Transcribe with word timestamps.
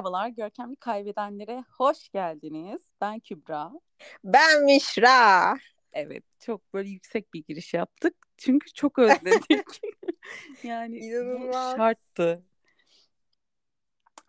Merhabalar, 0.00 0.28
Görkemli 0.28 0.76
Kaybedenlere 0.76 1.64
hoş 1.76 2.08
geldiniz. 2.08 2.82
Ben 3.00 3.20
Kübra. 3.20 3.70
Ben 4.24 4.64
Mişra. 4.64 5.58
Evet, 5.92 6.24
çok 6.38 6.74
böyle 6.74 6.88
yüksek 6.88 7.34
bir 7.34 7.44
giriş 7.48 7.74
yaptık. 7.74 8.14
Çünkü 8.36 8.72
çok 8.72 8.98
özledik. 8.98 9.80
yani 10.62 10.98
İnanılmaz. 10.98 11.76
şarttı. 11.76 12.44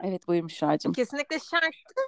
Evet 0.04 0.28
buyur 0.28 0.44
Mişra'cığım. 0.44 0.94
Kesinlikle 0.94 1.40
şarttı. 1.40 2.02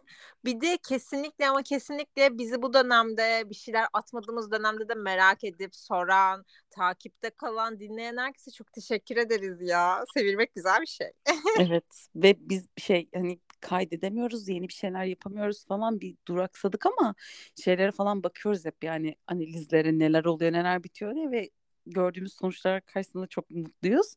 Bir 0.45 0.61
de 0.61 0.77
kesinlikle 0.88 1.49
ama 1.49 1.63
kesinlikle 1.63 2.38
bizi 2.38 2.61
bu 2.61 2.73
dönemde 2.73 3.49
bir 3.49 3.55
şeyler 3.55 3.85
atmadığımız 3.93 4.52
dönemde 4.52 4.89
de 4.89 4.93
merak 4.93 5.43
edip 5.43 5.75
soran, 5.75 6.45
takipte 6.69 7.30
kalan, 7.30 7.80
dinleyen 7.80 8.17
herkese 8.17 8.52
çok 8.52 8.73
teşekkür 8.73 9.17
ederiz 9.17 9.57
ya. 9.61 10.03
Sevilmek 10.13 10.55
güzel 10.55 10.81
bir 10.81 10.88
şey. 10.88 11.11
evet 11.59 12.07
ve 12.16 12.35
biz 12.39 12.66
şey 12.77 13.09
hani 13.16 13.39
kaydedemiyoruz, 13.63 14.49
yeni 14.49 14.67
bir 14.67 14.73
şeyler 14.73 15.05
yapamıyoruz 15.05 15.66
falan 15.66 16.02
bir 16.02 16.16
duraksadık 16.27 16.85
ama 16.85 17.16
şeylere 17.63 17.91
falan 17.91 18.23
bakıyoruz 18.23 18.66
hep 18.66 18.84
yani 18.84 19.16
analizlere 19.27 19.99
neler 19.99 20.26
oluyor 20.26 20.52
neler 20.53 20.84
bitiyor 20.84 21.16
diye 21.16 21.31
ve 21.31 21.49
gördüğümüz 21.86 22.34
sonuçlar 22.34 22.81
karşısında 22.81 23.27
çok 23.27 23.49
mutluyuz. 23.49 24.16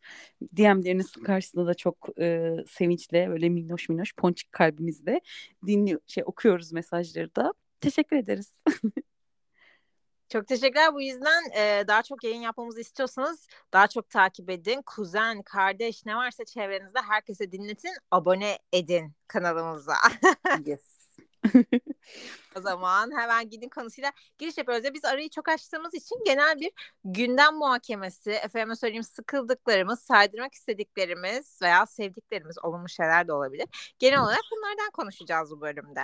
DM'leriniz 0.56 1.12
karşısında 1.12 1.66
da 1.66 1.74
çok 1.74 2.08
e, 2.20 2.50
sevinçle 2.68 3.28
böyle 3.28 3.48
minnoş 3.48 3.88
minnoş 3.88 4.14
ponçik 4.16 4.52
kalbimizle 4.52 5.20
dinliyor 5.66 6.00
şey 6.06 6.24
okuyoruz 6.26 6.72
mesajları 6.72 7.34
da. 7.36 7.52
Teşekkür 7.80 8.16
ederiz. 8.16 8.58
Çok 10.28 10.46
teşekkürler. 10.46 10.94
Bu 10.94 11.02
yüzden 11.02 11.42
e, 11.56 11.84
daha 11.88 12.02
çok 12.02 12.24
yayın 12.24 12.40
yapmamızı 12.40 12.80
istiyorsanız 12.80 13.46
daha 13.72 13.88
çok 13.88 14.10
takip 14.10 14.50
edin. 14.50 14.82
Kuzen, 14.86 15.42
kardeş 15.42 16.06
ne 16.06 16.16
varsa 16.16 16.44
çevrenizde 16.44 16.98
herkese 17.00 17.52
dinletin. 17.52 17.92
Abone 18.10 18.58
edin 18.72 19.12
kanalımıza. 19.28 19.96
yes. 20.66 20.96
o 22.56 22.60
zaman 22.60 23.10
hemen 23.18 23.50
gidin 23.50 23.68
konusuyla 23.68 24.12
giriş 24.38 24.58
yapıyoruz. 24.58 24.84
Ya 24.84 24.94
biz 24.94 25.04
arayı 25.04 25.30
çok 25.30 25.48
açtığımız 25.48 25.94
için 25.94 26.16
genel 26.26 26.60
bir 26.60 26.70
gündem 27.04 27.54
muhakemesi, 27.54 28.30
efendime 28.30 28.76
söyleyeyim 28.76 29.02
sıkıldıklarımız, 29.02 30.00
saydırmak 30.00 30.54
istediklerimiz 30.54 31.58
veya 31.62 31.86
sevdiklerimiz 31.86 32.56
olumlu 32.64 32.88
şeyler 32.88 33.28
de 33.28 33.32
olabilir. 33.32 33.94
Genel 33.98 34.20
olarak 34.20 34.42
bunlardan 34.52 34.90
konuşacağız 34.90 35.50
bu 35.50 35.60
bölümde. 35.60 36.00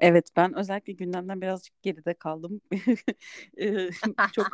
Evet 0.00 0.28
ben 0.36 0.54
özellikle 0.58 0.92
gündemden 0.92 1.40
birazcık 1.40 1.82
geride 1.82 2.14
kaldım. 2.14 2.60
çok 4.32 4.48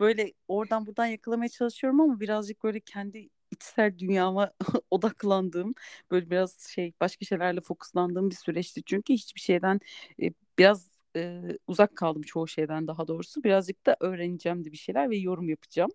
böyle 0.00 0.32
oradan 0.48 0.86
buradan 0.86 1.06
yakalamaya 1.06 1.48
çalışıyorum 1.48 2.00
ama 2.00 2.20
birazcık 2.20 2.64
böyle 2.64 2.80
kendi 2.80 3.28
içsel 3.50 3.98
dünyama 3.98 4.52
odaklandığım 4.90 5.74
böyle 6.10 6.30
biraz 6.30 6.60
şey 6.60 6.92
başka 7.00 7.24
şeylerle 7.24 7.60
fokuslandığım 7.60 8.30
bir 8.30 8.34
süreçti. 8.36 8.82
Çünkü 8.86 9.12
hiçbir 9.14 9.40
şeyden 9.40 9.80
e, 10.22 10.30
biraz 10.58 10.90
e, 11.16 11.42
uzak 11.66 11.96
kaldım 11.96 12.22
çoğu 12.22 12.48
şeyden 12.48 12.86
daha 12.86 13.08
doğrusu. 13.08 13.44
Birazcık 13.44 13.86
da 13.86 13.96
öğreneceğim 14.00 14.64
de 14.64 14.72
bir 14.72 14.76
şeyler 14.76 15.10
ve 15.10 15.16
yorum 15.16 15.48
yapacağım. 15.48 15.90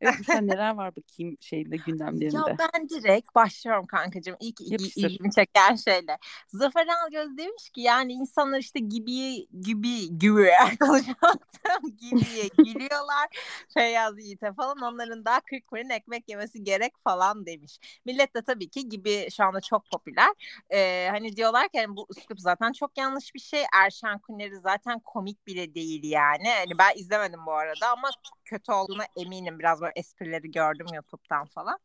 Evet 0.00 0.14
sen 0.26 0.46
neler 0.48 0.74
var 0.74 0.92
bakayım 0.96 1.36
şeyde 1.40 1.76
gündemlerinde? 1.76 2.36
Ya 2.36 2.56
ben 2.58 2.88
direkt 2.88 3.34
başlıyorum 3.34 3.86
kankacığım. 3.86 4.36
İlk 4.40 4.60
ilgimi 4.60 5.32
çeken 5.32 5.76
şeyler. 5.76 6.18
Zafer 6.48 6.86
Algöz 7.04 7.38
demiş 7.38 7.70
ki 7.70 7.80
yani 7.80 8.12
insanlar 8.12 8.58
işte 8.58 8.80
gibi 8.80 9.46
gibi 9.60 10.18
gibi 10.18 10.50
konuşamadım 10.80 11.96
gibiye 12.00 12.48
gülüyorlar. 12.58 13.28
Feyyaz 13.74 14.18
Yiğit'e 14.18 14.52
falan 14.52 14.78
onların 14.82 15.24
daha 15.24 15.40
40 15.40 15.66
kuruş 15.66 15.84
ekmek 15.90 16.28
yemesi 16.28 16.64
gerek 16.64 16.92
falan 17.04 17.46
demiş. 17.46 17.78
Millet 18.04 18.34
de 18.36 18.42
tabii 18.42 18.68
ki 18.68 18.88
gibi 18.88 19.28
şu 19.36 19.44
anda 19.44 19.60
çok 19.60 19.90
popüler. 19.90 20.30
Ee, 20.70 21.08
hani 21.10 21.36
diyorlar 21.36 21.62
ki 21.62 21.76
yani 21.76 21.96
bu 21.96 22.06
üslup 22.16 22.40
zaten 22.40 22.72
çok 22.72 22.98
yanlış 22.98 23.34
bir 23.34 23.40
şey. 23.40 23.62
Erşen 23.74 24.18
Kuneri 24.18 24.60
zaten 24.60 25.00
komik 25.00 25.46
bile 25.46 25.74
değil 25.74 26.04
yani. 26.04 26.48
Hani 26.48 26.78
ben 26.78 27.00
izlemedim 27.00 27.46
bu 27.46 27.52
arada 27.52 27.90
ama 27.90 28.10
kötü 28.44 28.72
olduğuna 28.72 29.04
eminim. 29.16 29.58
Biraz 29.58 29.80
böyle 29.80 29.92
esprileri 29.96 30.50
gördüm 30.50 30.86
YouTube'dan 30.94 31.44
falan. 31.46 31.78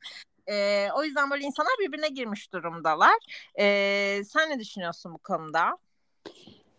Ee, 0.47 0.87
o 0.95 1.03
yüzden 1.03 1.31
böyle 1.31 1.45
insanlar 1.45 1.73
birbirine 1.79 2.09
girmiş 2.09 2.53
durumdalar. 2.53 3.15
Ee, 3.59 4.21
sen 4.25 4.49
ne 4.49 4.59
düşünüyorsun 4.59 5.13
bu 5.13 5.17
konuda? 5.17 5.77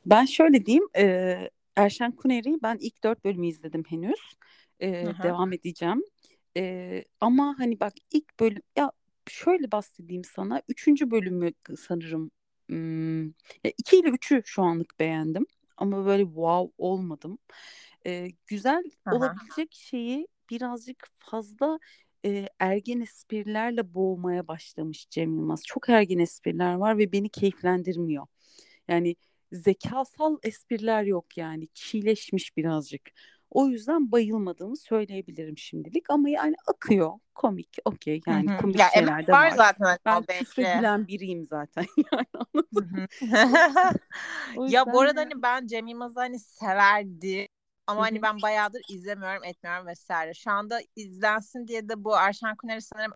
Ben 0.07 0.25
şöyle 0.25 0.67
diyeyim. 0.67 0.89
E, 0.97 1.37
Erşen 1.77 2.13
Kuneri'yi 2.13 2.59
ben 2.63 2.77
ilk 2.81 3.05
dört 3.05 3.25
bölümü 3.25 3.47
izledim 3.47 3.85
henüz. 3.89 4.21
E, 4.81 4.93
devam 5.23 5.53
edeceğim. 5.53 6.05
E, 6.57 7.05
ama 7.21 7.55
hani 7.59 7.81
bak 7.81 7.93
ilk 8.13 8.41
bölüm 8.41 8.63
ya 8.77 8.93
şöyle 9.29 9.73
bahsedeyim 9.73 10.25
sana. 10.25 10.63
Üçüncü 10.69 11.11
bölümü 11.11 11.53
sanırım 11.79 12.31
hmm, 12.69 13.25
ya 13.65 13.73
iki 13.79 13.97
ile 13.97 14.09
üçü 14.09 14.43
şu 14.45 14.63
anlık 14.63 15.01
beğendim. 15.01 15.47
Ama 15.77 16.07
böyle 16.07 16.25
wow 16.25 16.73
olmadım 16.79 17.39
e, 18.07 18.29
güzel 18.47 18.85
Aha. 19.07 19.17
olabilecek 19.17 19.75
şeyi 19.75 20.29
birazcık 20.51 21.07
fazla 21.17 21.79
e, 22.25 22.47
ergen 22.59 23.01
esprilerle 23.01 23.95
boğmaya 23.95 24.49
başlamış 24.49 25.07
Cem 25.11 25.37
Yılmaz. 25.37 25.63
Çok 25.67 25.89
ergen 25.89 26.19
espriler 26.19 26.75
var 26.75 26.99
ve 26.99 27.13
beni 27.13 27.29
keyiflendirmiyor. 27.29 28.27
Yani 28.89 29.17
zekasal 29.53 30.37
espriler 30.43 31.03
yok 31.03 31.37
yani 31.37 31.69
çiğleşmiş 31.75 32.57
birazcık. 32.57 33.11
O 33.51 33.69
yüzden 33.69 34.13
bayılmadığımı 34.13 34.77
söyleyebilirim 34.77 35.59
şimdilik 35.59 36.11
ama 36.11 36.29
yani 36.29 36.55
akıyor 36.67 37.13
komik 37.35 37.77
okey 37.85 38.21
yani 38.27 38.51
Hı-hı. 38.51 38.59
komik 38.59 38.79
ya, 38.79 38.89
şeyler 38.95 39.27
de 39.27 39.33
var. 39.33 39.47
var. 39.47 39.57
zaten. 39.57 39.97
Ben 40.07 40.23
küfredilen 40.23 41.07
biriyim 41.07 41.45
zaten 41.45 41.85
yani 42.13 42.27
anladın 42.35 43.09
ya 44.69 44.93
bu 44.93 45.01
arada 45.01 45.21
hani 45.21 45.43
ben 45.43 45.67
Cem 45.67 45.87
Yılmaz'ı 45.87 46.21
hani 46.21 46.39
severdi 46.39 47.49
ama 47.87 48.03
hani 48.03 48.23
ben 48.23 48.43
bayağıdır 48.43 48.83
izlemiyorum, 48.89 49.45
etmiyorum 49.45 49.87
vesaire. 49.87 50.35
Şu 50.35 50.51
anda 50.51 50.81
izlensin 50.97 51.69
diye 51.69 51.89
de 51.89 52.05
bu 52.05 52.17
Erşen 52.17 52.57
Kuner'i 52.57 52.83
sanırım 52.83 53.13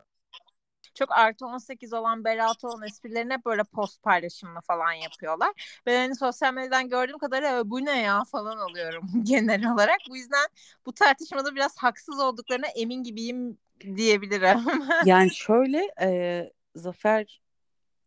çok 0.94 1.12
artı 1.12 1.46
18 1.46 1.92
olan 1.92 2.24
Berat 2.24 2.64
olan 2.64 2.86
esprilerini 2.86 3.32
hep 3.32 3.44
böyle 3.44 3.64
post 3.64 4.02
paylaşımını 4.02 4.60
falan 4.60 4.92
yapıyorlar. 4.92 5.80
Ben 5.86 5.96
hani 5.96 6.16
sosyal 6.16 6.54
medyadan 6.54 6.88
gördüğüm 6.88 7.18
kadarıyla 7.18 7.70
bu 7.70 7.84
ne 7.84 8.02
ya 8.02 8.24
falan 8.24 8.56
alıyorum 8.56 9.10
genel 9.22 9.72
olarak. 9.72 9.98
Bu 10.10 10.16
yüzden 10.16 10.46
bu 10.86 10.92
tartışmada 10.92 11.54
biraz 11.54 11.76
haksız 11.76 12.18
olduklarına 12.20 12.66
emin 12.66 13.02
gibiyim 13.02 13.58
diyebilirim. 13.96 14.60
yani 15.04 15.34
şöyle 15.34 15.92
e, 16.00 16.52
Zafer 16.74 17.40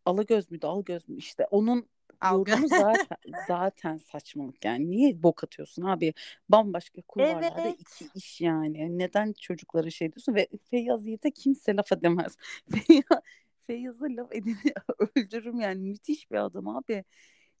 Alagöz 0.06 0.50
müydü 0.50 0.66
Algöz 0.66 1.08
mü 1.08 1.16
işte 1.16 1.46
onun 1.50 1.88
Algı. 2.20 2.50
yorumu 2.50 2.68
zaten 2.68 3.16
zaten 3.48 3.96
saçmalık. 3.96 4.64
Yani 4.64 4.90
niye 4.90 5.22
bok 5.22 5.44
atıyorsun 5.44 5.82
abi? 5.82 6.14
Bambaşka 6.48 7.02
kulvarlarda 7.02 7.60
evet. 7.60 7.80
iki 7.80 8.08
iş 8.14 8.40
yani. 8.40 8.98
Neden 8.98 9.32
çocuklara 9.32 9.90
şey 9.90 10.12
diyorsun? 10.12 10.34
Ve 10.34 10.48
Feyyaz 10.70 11.06
Yiğit'e 11.06 11.30
kimse 11.30 11.76
laf 11.76 11.92
edemez. 11.92 12.36
Feyyaz, 12.86 13.22
Feyyaz'a 13.66 14.06
laf 14.06 14.32
edeni 14.32 14.56
öldürürüm 15.16 15.60
yani. 15.60 15.80
Müthiş 15.80 16.30
bir 16.30 16.36
adam 16.36 16.68
abi. 16.68 17.04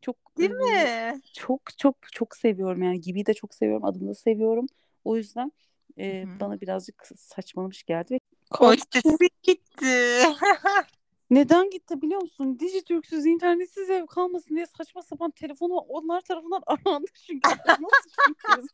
Çok 0.00 0.16
değil 0.38 0.50
mi? 0.50 1.20
çok 1.32 1.78
çok 1.78 1.96
çok 2.12 2.36
seviyorum 2.36 2.82
yani. 2.82 3.00
Gibi 3.00 3.26
de 3.26 3.34
çok 3.34 3.54
seviyorum 3.54 3.84
adını 3.84 4.08
da 4.08 4.14
seviyorum. 4.14 4.66
O 5.04 5.16
yüzden 5.16 5.52
e, 5.98 6.24
bana 6.40 6.60
birazcık 6.60 7.06
saçmalamış 7.16 7.82
geldi 7.82 8.18
ve 8.60 9.28
gitti. 9.42 10.22
Neden 11.30 11.70
gitti 11.70 12.02
biliyor 12.02 12.22
musun? 12.22 12.58
Dijitürk'süz, 12.58 13.26
internetsiz 13.26 13.90
ev 13.90 14.06
kalmasın 14.06 14.54
diye 14.56 14.66
saçma 14.66 15.02
sapan 15.02 15.30
telefonu 15.30 15.74
onlar 15.74 16.20
tarafından 16.20 16.62
arandı 16.66 17.06
çünkü. 17.26 17.50
Nasıl 17.68 18.10
çünkü? 18.26 18.68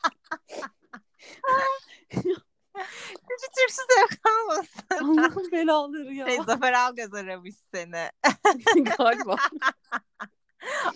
Dijitürk'süz 3.29 3.85
ev 3.99 4.17
kalmasın. 4.23 5.19
Allah'ın 5.21 5.51
belaları 5.51 6.13
ya. 6.13 6.27
Şey, 6.27 6.37
Zafer 6.37 6.73
Algöz 6.73 7.13
aramış 7.13 7.55
seni. 7.73 8.09
Galiba. 8.97 9.35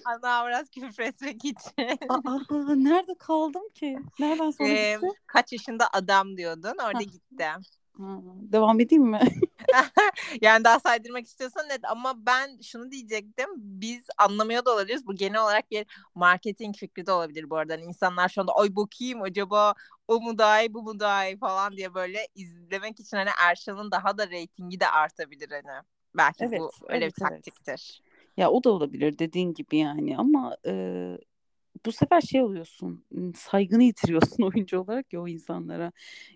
Ana 0.06 0.48
biraz 0.48 0.70
küfür 0.70 1.04
etmek 1.04 1.46
için. 1.46 2.00
Aa, 2.10 2.76
nerede 2.76 3.16
kaldım 3.18 3.70
ki? 3.70 4.00
Nereden 4.20 4.52
sonra 4.52 4.70
ee, 4.70 4.94
gitti? 4.94 5.08
Kaç 5.28 5.52
yaşında 5.52 5.90
adam 5.94 6.38
diyordun. 6.38 6.76
Orada 6.84 7.02
gitti. 7.02 7.48
Ha, 8.00 8.22
devam 8.52 8.80
edeyim 8.80 9.04
mi? 9.04 9.20
yani 10.42 10.64
daha 10.64 10.80
saydırmak 10.80 11.26
istiyorsan 11.26 11.70
net 11.70 11.80
ama 11.84 12.26
ben 12.26 12.60
şunu 12.62 12.92
diyecektim. 12.92 13.50
Biz 13.56 14.08
anlamıyor 14.18 14.66
da 14.66 14.74
olabiliriz. 14.74 15.08
Bu 15.08 15.16
genel 15.16 15.44
olarak 15.44 15.72
bir 15.72 15.86
marketing 16.16 16.76
fikri 16.76 17.06
de 17.06 17.12
olabilir 17.12 17.50
bu 17.50 17.58
arada. 17.58 17.74
Yani 17.74 17.84
insanlar 17.84 18.30
şu 18.30 18.42
anda 18.42 18.56
ay 18.56 18.76
bakayım 18.76 19.22
acaba 19.22 19.74
o 20.08 20.22
mu 20.22 20.38
daha 20.38 20.62
iyi 20.62 20.74
bu 20.74 20.84
mu 20.84 21.00
daha 21.00 21.28
iyi 21.28 21.38
falan 21.38 21.78
diye 21.78 21.94
böyle 21.94 22.28
izlemek 22.36 23.00
için 23.00 23.18
hani 23.18 23.30
Erşan'ın 23.50 23.92
daha 23.92 24.18
da 24.18 24.30
reytingi 24.30 24.80
de 24.80 24.88
artabilir 24.88 25.50
hani. 25.52 25.84
Belki 26.18 26.44
evet, 26.44 26.60
bu 26.60 26.72
öyle 26.90 27.06
evet, 27.06 27.18
bir 27.18 27.26
taktiktir. 27.26 27.72
Evet. 27.72 28.00
Ya 28.38 28.52
o 28.52 28.64
da 28.64 28.70
olabilir 28.70 29.20
dediğin 29.20 29.54
gibi 29.54 29.78
yani 29.78 30.18
ama 30.18 30.58
e, 30.66 30.74
bu 31.86 31.92
sefer 31.92 32.22
şey 32.22 32.42
oluyorsun 32.42 33.06
saygını 33.36 33.84
yitiriyorsun 33.84 34.44
oyuncu 34.44 34.80
olarak 34.80 35.14
ya 35.14 35.22
o 35.22 35.28
insanlara. 35.28 35.92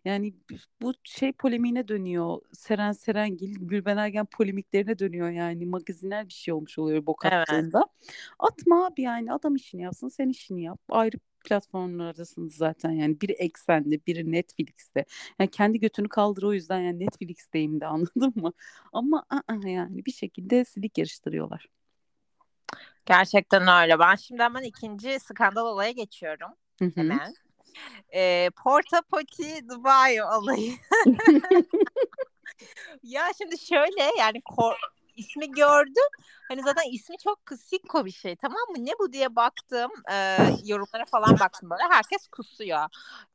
Yani 0.06 0.34
bu 0.82 0.94
şey 1.04 1.32
polemiğine 1.32 1.88
dönüyor. 1.88 2.38
Seren 2.54 2.92
Serengil, 2.92 3.56
Gülben 3.60 3.98
Ergen 3.98 4.26
polemiklerine 4.26 5.00
dönüyor 5.00 5.30
yani. 5.30 5.66
Magazinel 5.66 6.28
bir 6.28 6.34
şey 6.34 6.54
olmuş 6.54 6.80
oluyor 6.80 7.06
bok 7.06 7.26
attığında. 7.26 7.86
Evet. 8.02 8.12
Atma 8.40 8.86
abi 8.86 9.02
yani 9.02 9.34
adam 9.34 9.56
işini 9.56 9.82
yapsın 9.82 10.08
sen 10.08 10.30
işini 10.30 10.64
yap. 10.64 10.80
Ayrı 10.90 11.18
platformlardasınız 11.44 12.56
zaten 12.56 12.92
yani 12.92 13.22
biri 13.22 13.32
Eksen'de 13.32 14.06
biri 14.08 14.32
Netflix'te 14.32 15.06
yani 15.40 15.50
kendi 15.52 15.80
götünü 15.80 16.10
kaldır 16.10 16.44
o 16.44 16.54
yüzden 16.54 16.80
yani 16.80 17.00
Netflix'teyim 17.00 17.82
de 17.82 17.86
anladın 17.88 18.34
mı 18.36 18.54
ama 18.94 19.26
ı-ı, 19.34 19.70
yani 19.70 20.06
bir 20.06 20.12
şekilde 20.12 20.66
silik 20.66 20.98
yarıştırıyorlar. 20.98 21.68
Gerçekten 23.06 23.82
öyle. 23.84 24.00
Ben 24.00 24.16
şimdi 24.16 24.44
hemen 24.44 24.64
ikinci 24.64 25.20
skandal 25.20 25.66
olaya 25.66 25.92
geçiyorum. 25.92 26.50
Hı-hı. 26.80 26.92
Hemen. 26.96 27.34
E, 28.14 28.50
Porta 28.64 29.02
Potty 29.02 29.58
Dubai 29.70 30.24
olayı. 30.24 30.74
ya 33.04 33.24
şimdi 33.38 33.60
şöyle 33.60 34.12
yani 34.20 34.42
kor- 34.42 34.94
ismi 35.16 35.52
gördüm. 35.52 36.10
Hani 36.48 36.62
zaten 36.64 36.92
ismi 36.92 37.18
çok 37.18 37.46
kısiko 37.46 38.06
bir 38.06 38.12
şey 38.12 38.36
tamam 38.36 38.62
mı? 38.70 38.86
Ne 38.86 38.92
bu 39.00 39.14
diye 39.14 39.36
baktım. 39.36 39.92
E, 40.12 40.38
yorumlara 40.66 41.06
falan 41.06 41.40
baktım 41.40 41.70
böyle. 41.70 41.84
Herkes 41.90 42.28
kusuyor. 42.28 42.86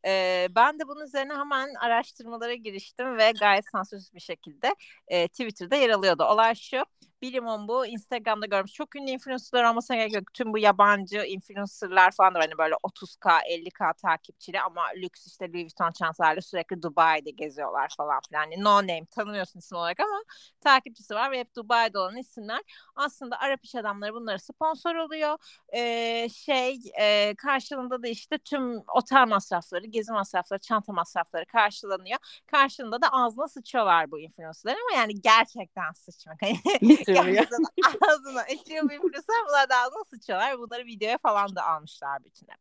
E, 0.06 0.46
ben 0.50 0.78
de 0.78 0.88
bunun 0.88 1.04
üzerine 1.04 1.34
hemen 1.34 1.74
araştırmalara 1.74 2.54
giriştim 2.54 3.16
ve 3.16 3.32
gayet 3.40 3.64
sansürsüz 3.72 4.14
bir 4.14 4.20
şekilde 4.20 4.74
e, 5.08 5.28
Twitter'da 5.28 5.76
yer 5.76 5.90
alıyordu. 5.90 6.24
Olay 6.24 6.54
şu. 6.54 6.84
Bilimum 7.22 7.68
bu 7.68 7.86
Instagram'da 7.86 8.46
görmüş. 8.46 8.72
Çok 8.72 8.96
ünlü 8.96 9.10
influencerlar 9.10 9.64
olmasına 9.70 9.96
gerek 9.96 10.14
yok. 10.14 10.34
Tüm 10.34 10.52
bu 10.52 10.58
yabancı 10.58 11.18
influencerlar 11.18 12.10
falan 12.10 12.34
da 12.34 12.38
hani 12.38 12.58
böyle 12.58 12.74
30k 12.74 13.40
50k 13.50 13.94
takipçili 13.94 14.60
ama 14.60 14.82
lüks 14.96 15.26
işte 15.26 15.52
Louis 15.52 15.64
Vuitton 15.64 15.90
çantalarla 15.90 16.40
sürekli 16.40 16.82
Dubai'de 16.82 17.30
geziyorlar 17.30 17.94
falan 17.96 18.20
filan. 18.28 18.42
Yani 18.42 18.64
no 18.64 18.76
name 18.76 19.06
tanımıyorsun 19.06 19.58
isim 19.58 19.78
olarak 19.78 20.00
ama 20.00 20.22
takipçisi 20.60 21.14
var 21.14 21.30
ve 21.30 21.38
hep 21.38 21.56
Dubai'de 21.56 21.98
olan 21.98 22.16
isimler. 22.16 22.60
Aslında 22.96 23.38
Arap 23.40 23.64
iş 23.64 23.74
adamları 23.74 24.14
bunları 24.14 24.38
sponsor 24.38 24.94
oluyor. 24.94 25.38
Ee, 25.76 26.28
şey 26.28 26.78
e, 27.00 27.34
karşılığında 27.34 28.02
da 28.02 28.08
işte 28.08 28.38
tüm 28.38 28.82
otel 28.94 29.28
masrafları, 29.28 29.86
gezi 29.86 30.12
masrafları, 30.12 30.60
çanta 30.60 30.92
masrafları 30.92 31.46
karşılanıyor. 31.46 32.18
Karşılığında 32.46 33.02
da 33.02 33.08
ağzına 33.12 33.48
sıçıyorlar 33.48 34.10
bu 34.10 34.20
influencerlar 34.20 34.78
ama 34.80 35.00
yani 35.00 35.20
gerçekten 35.20 35.92
sıçmak. 35.92 36.38
Gerçekten 37.14 37.64
ağzına 38.08 38.44
eşiyor 38.49 38.88
bir 38.88 38.94
influencer 38.94 39.37
bunlar 39.49 39.69
da 39.69 39.76
ağzına 39.76 40.05
sıçıyorlar. 40.10 40.58
Bunları 40.58 40.84
videoya 40.87 41.19
falan 41.19 41.56
da 41.56 41.66
almışlar 41.66 42.25
bütüne. 42.25 42.55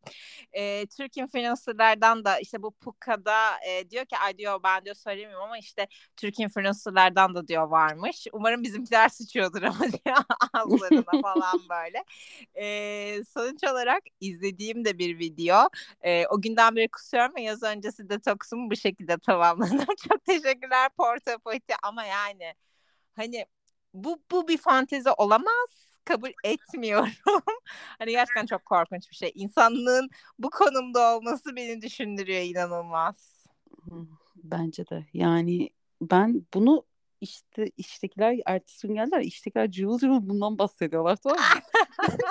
Ee, 0.54 0.86
Türk 0.86 1.18
influencerlardan 1.18 2.26
da 2.26 2.40
işte 2.40 2.62
bu 2.62 2.72
Puka'da 2.72 3.60
e, 3.68 3.90
diyor 3.90 4.06
ki 4.06 4.18
ay 4.18 4.38
diyor 4.38 4.60
ben 4.64 4.86
diyor 4.86 4.96
söylemiyorum 4.96 5.46
ama 5.46 5.58
işte 5.58 5.88
Türk 6.18 6.40
influencerlardan 6.40 7.36
da 7.36 7.48
diyor 7.48 7.68
varmış. 7.68 8.28
Umarım 8.34 8.64
bizimkiler 8.64 9.10
sıçıyordur 9.10 9.62
ama 9.62 9.80
diyor 9.80 10.18
ağızlarına 10.54 11.22
falan 11.22 11.62
böyle. 11.70 12.04
Ee, 12.56 13.24
sonuç 13.24 13.64
olarak 13.64 14.04
izlediğim 14.20 14.86
de 14.86 14.98
bir 14.98 15.20
video. 15.20 15.70
Ee, 16.02 16.28
o 16.28 16.42
günden 16.42 16.76
beri 16.76 16.88
kusuyorum 16.88 17.36
ve 17.36 17.42
yaz 17.42 17.64
öncesi 17.64 18.10
detoksumu 18.10 18.72
bu 18.72 18.76
şekilde 18.76 19.18
tamamladım. 19.18 19.86
Çok 20.10 20.26
teşekkürler 20.26 20.90
Porta 20.98 21.38
ama 21.84 22.04
yani 22.04 22.54
hani 23.16 23.46
bu 23.94 24.20
bu 24.32 24.48
bir 24.48 24.58
fantezi 24.58 25.10
olamaz 25.12 25.88
kabul 26.06 26.32
etmiyorum. 26.44 27.10
hani 28.00 28.12
gerçekten 28.12 28.46
çok 28.46 28.66
korkunç 28.66 29.12
bir 29.12 29.16
şey. 29.16 29.32
İnsanlığın 29.36 30.10
bu 30.40 30.50
konumda 30.50 31.16
olması 31.16 31.56
beni 31.56 31.82
düşündürüyor 31.82 32.42
inanılmaz. 32.42 33.46
Bence 34.36 34.90
de. 34.90 35.06
Yani 35.14 35.70
ben 36.02 36.46
bunu 36.54 36.86
işte 37.22 37.72
iştekiler 37.78 38.40
ertesi 38.46 38.88
gün 38.88 38.96
geldiler. 38.96 39.22
İştekiler 39.22 39.72
cıvıl 39.72 40.00
cıvıl 40.00 40.30
bundan 40.30 40.58
bahsediyorlar 40.58 41.16
tamam 41.16 41.40
mı? 41.40 41.62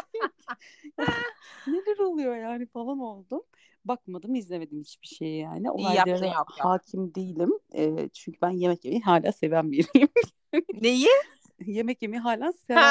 Neler 1.67 1.99
oluyor 1.99 2.37
yani 2.37 2.67
falan 2.67 2.99
oldum. 2.99 3.43
Bakmadım 3.85 4.35
izlemedim 4.35 4.81
hiçbir 4.81 5.07
şeyi 5.07 5.41
yani. 5.41 5.71
Olaylara 5.71 6.33
hakim 6.47 7.15
değilim. 7.15 7.53
E, 7.75 8.09
çünkü 8.09 8.39
ben 8.43 8.51
yemek 8.51 8.85
yemeyi 8.85 9.03
hala 9.03 9.33
seven 9.33 9.73
biriyim. 9.73 10.09
Neyi? 10.81 11.09
Yemek 11.65 12.03
yemeyi 12.03 12.21
hala 12.21 12.53
seven 12.53 12.83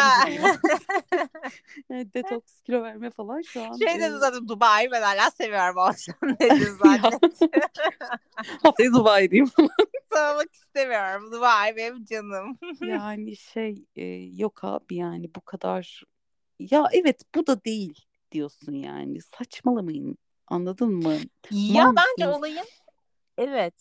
yani 1.90 2.14
detoks, 2.14 2.62
kilo 2.62 2.84
verme 2.84 3.12
falan 3.12 3.42
şu 3.42 3.64
an. 3.64 3.74
Şey 3.78 4.00
dedi 4.00 4.18
zaten 4.18 4.48
Dubai 4.48 4.92
ben 4.92 5.02
hala 5.02 5.32
seviyorum 5.32 5.78
o 5.78 5.82
akşam 5.82 6.16
dedi 6.40 6.66
zaten. 6.84 7.20
Haftaya 8.64 8.94
Dubai'deyim 8.94 9.46
falan. 9.46 9.70
Sormak 10.14 10.54
istemiyorum. 10.54 11.32
Dubai 11.32 11.76
benim 11.76 12.06
canım. 12.06 12.58
yani 12.82 13.36
şey 13.36 13.86
e, 13.96 14.06
yok 14.16 14.64
abi 14.64 14.96
yani 14.96 15.36
bu 15.36 15.42
kadar 15.42 16.04
ya 16.60 16.86
evet 16.92 17.22
bu 17.36 17.48
da 17.48 17.64
değil 17.64 18.06
diyorsun 18.32 18.74
yani 18.74 19.22
saçmalamayın 19.22 20.18
anladın 20.48 20.92
mı? 20.92 21.14
Ya 21.52 21.86
Mal 21.92 21.96
bence 21.96 22.28
olayın 22.28 22.66
evet 23.38 23.76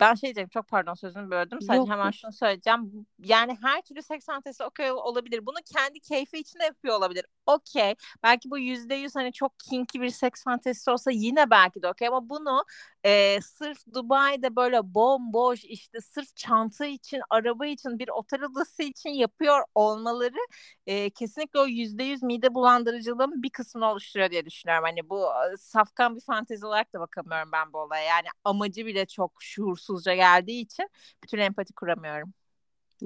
ben 0.00 0.14
şey 0.14 0.22
diyeceğim 0.22 0.48
çok 0.48 0.68
pardon 0.68 0.94
sözünü 0.94 1.30
böldüm. 1.30 1.60
Sadece 1.62 1.78
Yok. 1.78 1.88
hemen 1.88 2.10
şunu 2.10 2.32
söyleyeceğim. 2.32 3.06
Yani 3.18 3.58
her 3.62 3.82
türlü 3.82 4.02
seks 4.02 4.26
fantezi 4.26 4.64
okey 4.64 4.92
olabilir. 4.92 5.46
Bunu 5.46 5.56
kendi 5.74 6.00
keyfi 6.00 6.38
için 6.38 6.58
de 6.58 6.64
yapıyor 6.64 6.96
olabilir. 6.96 7.24
Okey. 7.46 7.94
Belki 8.22 8.50
bu 8.50 8.58
yüzde 8.58 8.94
yüz 8.94 9.16
hani 9.16 9.32
çok 9.32 9.58
kinky 9.58 10.00
bir 10.00 10.10
seks 10.10 10.44
fantezisi 10.44 10.90
olsa 10.90 11.10
yine 11.10 11.50
belki 11.50 11.82
de 11.82 11.88
okey. 11.88 12.08
Ama 12.08 12.28
bunu 12.28 12.64
e, 13.04 13.40
sırf 13.40 13.78
Dubai'de 13.94 14.56
böyle 14.56 14.94
bomboş 14.94 15.64
işte 15.64 16.00
sırf 16.00 16.36
çanta 16.36 16.86
için, 16.86 17.20
araba 17.30 17.66
için, 17.66 17.98
bir 17.98 18.08
otel 18.08 18.42
odası 18.42 18.82
için 18.82 19.10
yapıyor 19.10 19.64
olmaları 19.74 20.46
e, 20.86 21.10
kesinlikle 21.10 21.60
o 21.60 21.66
yüzde 21.66 22.04
yüz 22.04 22.22
mide 22.22 22.54
bulandırıcılığın 22.54 23.42
bir 23.42 23.50
kısmını 23.50 23.86
oluşturuyor 23.86 24.30
diye 24.30 24.44
düşünüyorum. 24.44 24.84
Hani 24.84 25.10
bu 25.10 25.26
safkan 25.58 26.16
bir 26.16 26.20
fantezi 26.20 26.66
olarak 26.66 26.92
da 26.92 27.00
bakamıyorum 27.00 27.52
ben 27.52 27.72
bu 27.72 27.78
olaya. 27.78 28.04
Yani 28.04 28.26
amacı 28.44 28.86
bile 28.86 29.06
çok 29.06 29.42
şuursuzca 29.90 30.14
geldiği 30.14 30.60
için 30.60 30.88
bütün 31.22 31.38
empati 31.38 31.72
kuramıyorum. 31.72 32.32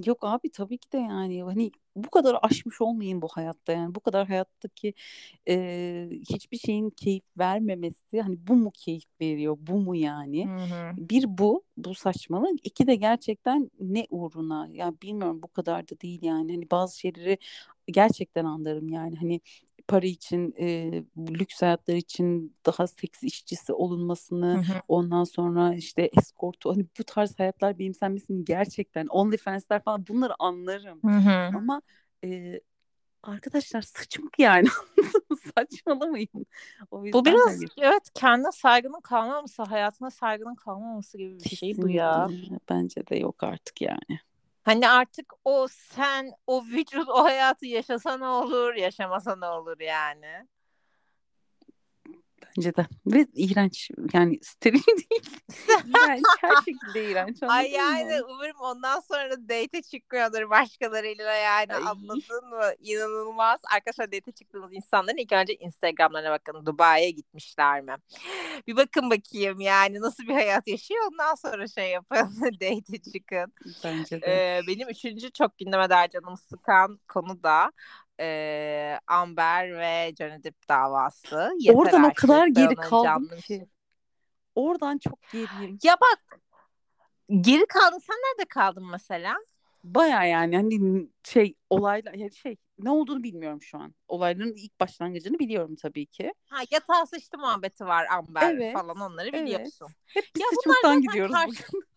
Yok 0.06 0.18
abi 0.22 0.50
tabii 0.50 0.78
ki 0.78 0.92
de 0.92 0.98
yani. 0.98 1.42
Hani 1.42 1.70
bu 1.96 2.10
kadar 2.10 2.36
aşmış 2.42 2.80
olmayın 2.80 3.22
bu 3.22 3.28
hayatta 3.28 3.72
yani. 3.72 3.94
Bu 3.94 4.00
kadar 4.00 4.28
hayattaki 4.28 4.94
e, 5.48 6.08
hiçbir 6.30 6.58
şeyin 6.58 6.90
keyif 6.90 7.24
vermemesi 7.38 8.20
hani 8.20 8.36
bu 8.46 8.56
mu 8.56 8.70
keyif 8.74 9.04
veriyor 9.20 9.56
bu 9.60 9.80
mu 9.80 9.96
yani? 9.96 10.46
Hı 10.46 10.50
hı. 10.50 10.92
bir 10.96 11.24
bu 11.28 11.62
bu 11.76 11.94
saçmalık. 11.94 12.66
İki 12.66 12.86
de 12.86 12.94
gerçekten 12.94 13.70
ne 13.80 14.06
uğruna? 14.10 14.68
Ya 14.72 14.92
bilmiyorum 15.02 15.42
bu 15.42 15.48
kadar 15.48 15.88
da 15.88 16.00
değil 16.00 16.22
yani. 16.22 16.54
Hani 16.54 16.70
bazı 16.70 16.98
şeyleri 16.98 17.38
gerçekten 17.86 18.44
anlarım 18.44 18.88
yani. 18.88 19.16
Hani 19.16 19.40
para 19.88 20.06
için 20.06 20.54
e, 20.58 20.92
lüks 21.18 21.62
hayatlar 21.62 21.94
için 21.94 22.56
daha 22.66 22.86
seks 22.86 23.22
işçisi 23.22 23.72
olunmasını 23.72 24.56
hı 24.56 24.72
hı. 24.72 24.80
ondan 24.88 25.24
sonra 25.24 25.74
işte 25.74 26.10
eskortu 26.18 26.70
hani 26.70 26.86
bu 26.98 27.04
tarz 27.04 27.38
hayatlar 27.38 27.78
benimsenmesini 27.78 28.44
gerçekten 28.44 29.06
OnlyFans'ler 29.06 29.82
falan 29.82 30.06
bunları 30.08 30.34
anlarım 30.38 31.02
hı 31.02 31.30
hı. 31.30 31.56
ama 31.56 31.82
e, 32.24 32.60
arkadaşlar 33.22 33.82
saçmalık 33.82 34.38
yani 34.38 34.68
saçmalamayın. 35.56 36.46
O 36.90 37.02
bu 37.02 37.24
biraz 37.24 37.46
hayır. 37.46 37.70
evet 37.78 38.10
kendine 38.14 38.52
saygının 38.52 39.00
kalmaması 39.00 39.62
hayatına 39.62 40.10
saygının 40.10 40.54
kalmaması 40.54 41.18
gibi 41.18 41.34
bir 41.34 41.44
Kesinlikle. 41.44 41.74
şey 41.74 41.82
bu 41.82 41.88
ya. 41.88 42.28
Bence 42.70 43.06
de 43.06 43.16
yok 43.16 43.42
artık 43.42 43.80
yani. 43.80 44.20
Hani 44.64 44.88
artık 44.88 45.32
o 45.44 45.68
sen 45.70 46.32
o 46.46 46.64
vücut 46.66 47.08
o 47.08 47.24
hayatı 47.24 47.66
yaşasa 47.66 48.16
ne 48.18 48.26
olur 48.26 48.74
yaşamasa 48.74 49.36
ne 49.36 49.46
olur 49.46 49.80
yani. 49.80 50.48
Bence 52.56 52.76
de. 52.76 52.86
Ve 53.06 53.26
iğrenç. 53.34 53.90
Yani 54.12 54.38
steril 54.42 54.82
değil. 54.86 55.22
iğrenç. 55.86 56.24
Her 56.40 56.56
şekilde 56.56 57.10
iğrenç. 57.10 57.38
Ay 57.42 57.70
yani 57.70 58.20
mı? 58.20 58.26
umarım 58.28 58.56
ondan 58.60 59.00
sonra 59.00 59.30
date 59.48 59.82
çıkmıyordur 59.82 60.50
başkalarıyla 60.50 61.32
yani 61.32 61.74
Ay. 61.74 61.82
anladın 61.82 62.48
mı? 62.48 62.72
İnanılmaz. 62.78 63.60
Arkadaşlar 63.74 64.12
date 64.12 64.32
çıktığınız 64.32 64.72
insanların 64.72 65.16
ilk 65.16 65.32
önce 65.32 65.54
Instagram'larına 65.54 66.30
bakın. 66.30 66.66
Dubai'ye 66.66 67.10
gitmişler 67.10 67.80
mi? 67.80 67.96
Bir 68.66 68.76
bakın 68.76 69.10
bakayım 69.10 69.60
yani 69.60 70.00
nasıl 70.00 70.24
bir 70.24 70.32
hayat 70.34 70.68
yaşıyor. 70.68 71.00
Ondan 71.12 71.34
sonra 71.34 71.66
şey 71.68 71.90
yapın. 71.90 72.42
date 72.60 73.10
çıkın. 73.12 73.52
Bence 73.84 74.22
de. 74.22 74.26
Ee, 74.26 74.60
benim 74.68 74.88
üçüncü 74.88 75.30
çok 75.30 75.58
gündeme 75.58 75.88
der 75.88 76.10
canımı 76.10 76.36
sıkan 76.36 77.00
konu 77.08 77.42
da 77.42 77.72
e, 78.20 78.98
Amber 79.06 79.78
ve 79.78 80.14
Johnny 80.18 80.42
Depp 80.42 80.68
davası. 80.68 81.50
Yeter 81.58 81.78
Oradan 81.78 82.04
o 82.04 82.14
kadar 82.14 82.46
geri 82.46 82.74
kaldım 82.74 83.30
ki. 83.46 83.66
Oradan 84.54 84.98
çok 84.98 85.18
geriyim. 85.32 85.78
Ya 85.82 85.96
bak 86.00 86.40
geri 87.40 87.66
kaldın 87.66 87.98
sen 87.98 88.16
nerede 88.16 88.48
kaldın 88.48 88.90
mesela? 88.90 89.34
Baya 89.84 90.24
yani 90.24 90.56
hani 90.56 91.06
şey 91.24 91.54
olaylar 91.70 92.14
yani 92.14 92.34
şey 92.34 92.56
ne 92.78 92.90
olduğunu 92.90 93.22
bilmiyorum 93.22 93.62
şu 93.62 93.78
an. 93.78 93.94
Olayların 94.08 94.54
ilk 94.56 94.80
başlangıcını 94.80 95.38
biliyorum 95.38 95.76
tabii 95.82 96.06
ki. 96.06 96.32
Ha 96.46 96.62
yatağa 96.70 97.06
sıçtı 97.06 97.38
muhabbeti 97.38 97.86
var 97.86 98.06
Amber 98.06 98.54
evet, 98.54 98.72
falan 98.72 99.00
onları 99.00 99.32
biliyorsun. 99.32 99.86
Evet. 99.86 99.96
Hep 100.06 100.24
biz 100.34 100.42
ya 100.42 100.46
sıçmaktan 100.54 101.00
gidiyoruz 101.00 101.34
karşı... 101.34 101.48
bugün. 101.72 101.93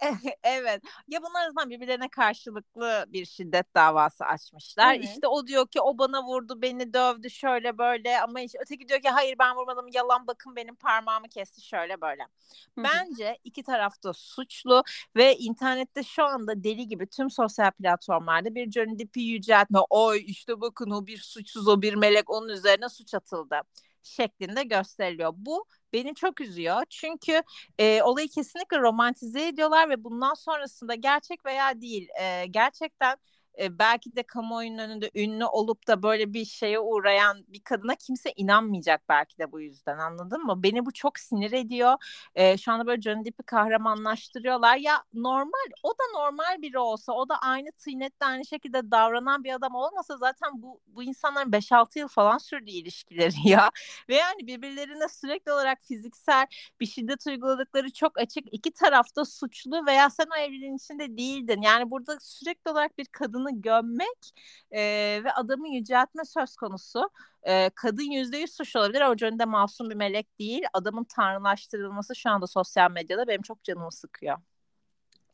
evet. 0.42 0.82
Ya 1.08 1.22
bunlar 1.22 1.42
arasından 1.42 1.70
birbirlerine 1.70 2.08
karşılıklı 2.08 3.04
bir 3.08 3.24
şiddet 3.24 3.74
davası 3.74 4.24
açmışlar. 4.24 4.94
Evet. 4.94 5.04
İşte 5.04 5.28
o 5.28 5.46
diyor 5.46 5.68
ki 5.68 5.80
o 5.80 5.98
bana 5.98 6.22
vurdu, 6.22 6.62
beni 6.62 6.94
dövdü 6.94 7.30
şöyle 7.30 7.78
böyle 7.78 8.20
ama 8.20 8.40
işte 8.40 8.58
öteki 8.62 8.88
diyor 8.88 9.00
ki 9.00 9.08
hayır 9.08 9.36
ben 9.38 9.56
vurmadım 9.56 9.86
yalan 9.92 10.26
bakın 10.26 10.56
benim 10.56 10.76
parmağımı 10.76 11.28
kesti 11.28 11.66
şöyle 11.66 12.00
böyle. 12.00 12.22
Hı-hı. 12.22 12.84
Bence 12.84 13.38
iki 13.44 13.62
tarafta 13.62 14.12
suçlu 14.12 14.82
ve 15.16 15.36
internette 15.36 16.02
şu 16.02 16.24
anda 16.24 16.64
deli 16.64 16.88
gibi 16.88 17.06
tüm 17.06 17.30
sosyal 17.30 17.70
platformlarda 17.70 18.54
bir 18.54 18.70
Johnny 18.70 18.98
Depp'i 18.98 19.22
yüceltme. 19.22 19.78
Oy 19.90 20.22
işte 20.26 20.60
bakın 20.60 20.90
o 20.90 21.06
bir 21.06 21.18
suçsuz 21.18 21.68
o 21.68 21.82
bir 21.82 21.94
melek 21.94 22.30
onun 22.30 22.48
üzerine 22.48 22.88
suç 22.88 23.14
atıldı 23.14 23.60
şeklinde 24.02 24.62
gösteriliyor. 24.62 25.32
Bu 25.36 25.64
beni 25.92 26.14
çok 26.14 26.40
üzüyor. 26.40 26.82
Çünkü 26.90 27.42
e, 27.78 28.02
olayı 28.02 28.28
kesinlikle 28.28 28.78
romantize 28.78 29.46
ediyorlar 29.48 29.88
ve 29.90 30.04
bundan 30.04 30.34
sonrasında 30.34 30.94
gerçek 30.94 31.44
veya 31.46 31.80
değil 31.80 32.08
e, 32.20 32.46
gerçekten 32.50 33.16
e, 33.60 33.78
belki 33.78 34.16
de 34.16 34.22
kamuoyunun 34.22 34.78
önünde 34.78 35.10
ünlü 35.14 35.44
olup 35.44 35.86
da 35.88 36.02
böyle 36.02 36.32
bir 36.32 36.44
şeye 36.44 36.80
uğrayan 36.80 37.44
bir 37.48 37.60
kadına 37.60 37.94
kimse 37.94 38.32
inanmayacak 38.36 39.08
belki 39.08 39.38
de 39.38 39.52
bu 39.52 39.60
yüzden 39.60 39.98
anladın 39.98 40.44
mı? 40.44 40.62
Beni 40.62 40.86
bu 40.86 40.92
çok 40.92 41.18
sinir 41.18 41.52
ediyor. 41.52 41.94
E, 42.34 42.58
şu 42.58 42.72
anda 42.72 42.86
böyle 42.86 43.02
Johnny 43.02 43.24
Depp'i 43.24 43.42
kahramanlaştırıyorlar. 43.42 44.76
Ya 44.76 45.04
normal 45.14 45.68
o 45.82 45.90
da 45.90 46.18
normal 46.20 46.62
biri 46.62 46.78
olsa 46.78 47.12
o 47.12 47.28
da 47.28 47.38
aynı 47.38 47.72
tıynetle 47.72 48.26
aynı 48.26 48.46
şekilde 48.46 48.90
davranan 48.90 49.44
bir 49.44 49.52
adam 49.54 49.74
olmasa 49.74 50.16
zaten 50.16 50.62
bu, 50.62 50.80
bu 50.86 51.02
insanların 51.02 51.52
5-6 51.52 51.98
yıl 51.98 52.08
falan 52.08 52.38
sürdü 52.38 52.70
ilişkileri 52.70 53.48
ya. 53.48 53.70
Ve 54.08 54.14
yani 54.14 54.46
birbirlerine 54.46 55.08
sürekli 55.08 55.52
olarak 55.52 55.82
fiziksel 55.82 56.46
bir 56.80 56.86
şiddet 56.86 57.26
uyguladıkları 57.26 57.92
çok 57.92 58.18
açık. 58.18 58.44
İki 58.52 58.72
tarafta 58.72 59.24
suçlu 59.24 59.86
veya 59.86 60.10
sen 60.10 60.26
o 60.36 60.40
evliliğin 60.40 60.76
içinde 60.76 61.16
değildin. 61.18 61.62
Yani 61.62 61.90
burada 61.90 62.18
sürekli 62.20 62.70
olarak 62.70 62.98
bir 62.98 63.06
kadını 63.06 63.47
kadını 63.48 63.62
gömmek 63.62 64.32
e, 64.70 64.80
ve 65.24 65.32
adamı 65.32 65.68
yüceltme 65.68 66.24
söz 66.24 66.56
konusu. 66.56 67.10
E, 67.42 67.70
kadın 67.70 68.10
yüzde 68.10 68.36
yüz 68.36 68.52
suçlu 68.52 68.80
olabilir 68.80 69.00
ama 69.00 69.16
Johnny 69.16 69.38
de 69.38 69.44
masum 69.44 69.90
bir 69.90 69.94
melek 69.94 70.38
değil. 70.38 70.62
Adamın 70.72 71.04
tanrılaştırılması 71.04 72.16
şu 72.16 72.30
anda 72.30 72.46
sosyal 72.46 72.90
medyada 72.90 73.28
benim 73.28 73.42
çok 73.42 73.64
canımı 73.64 73.92
sıkıyor. 73.92 74.36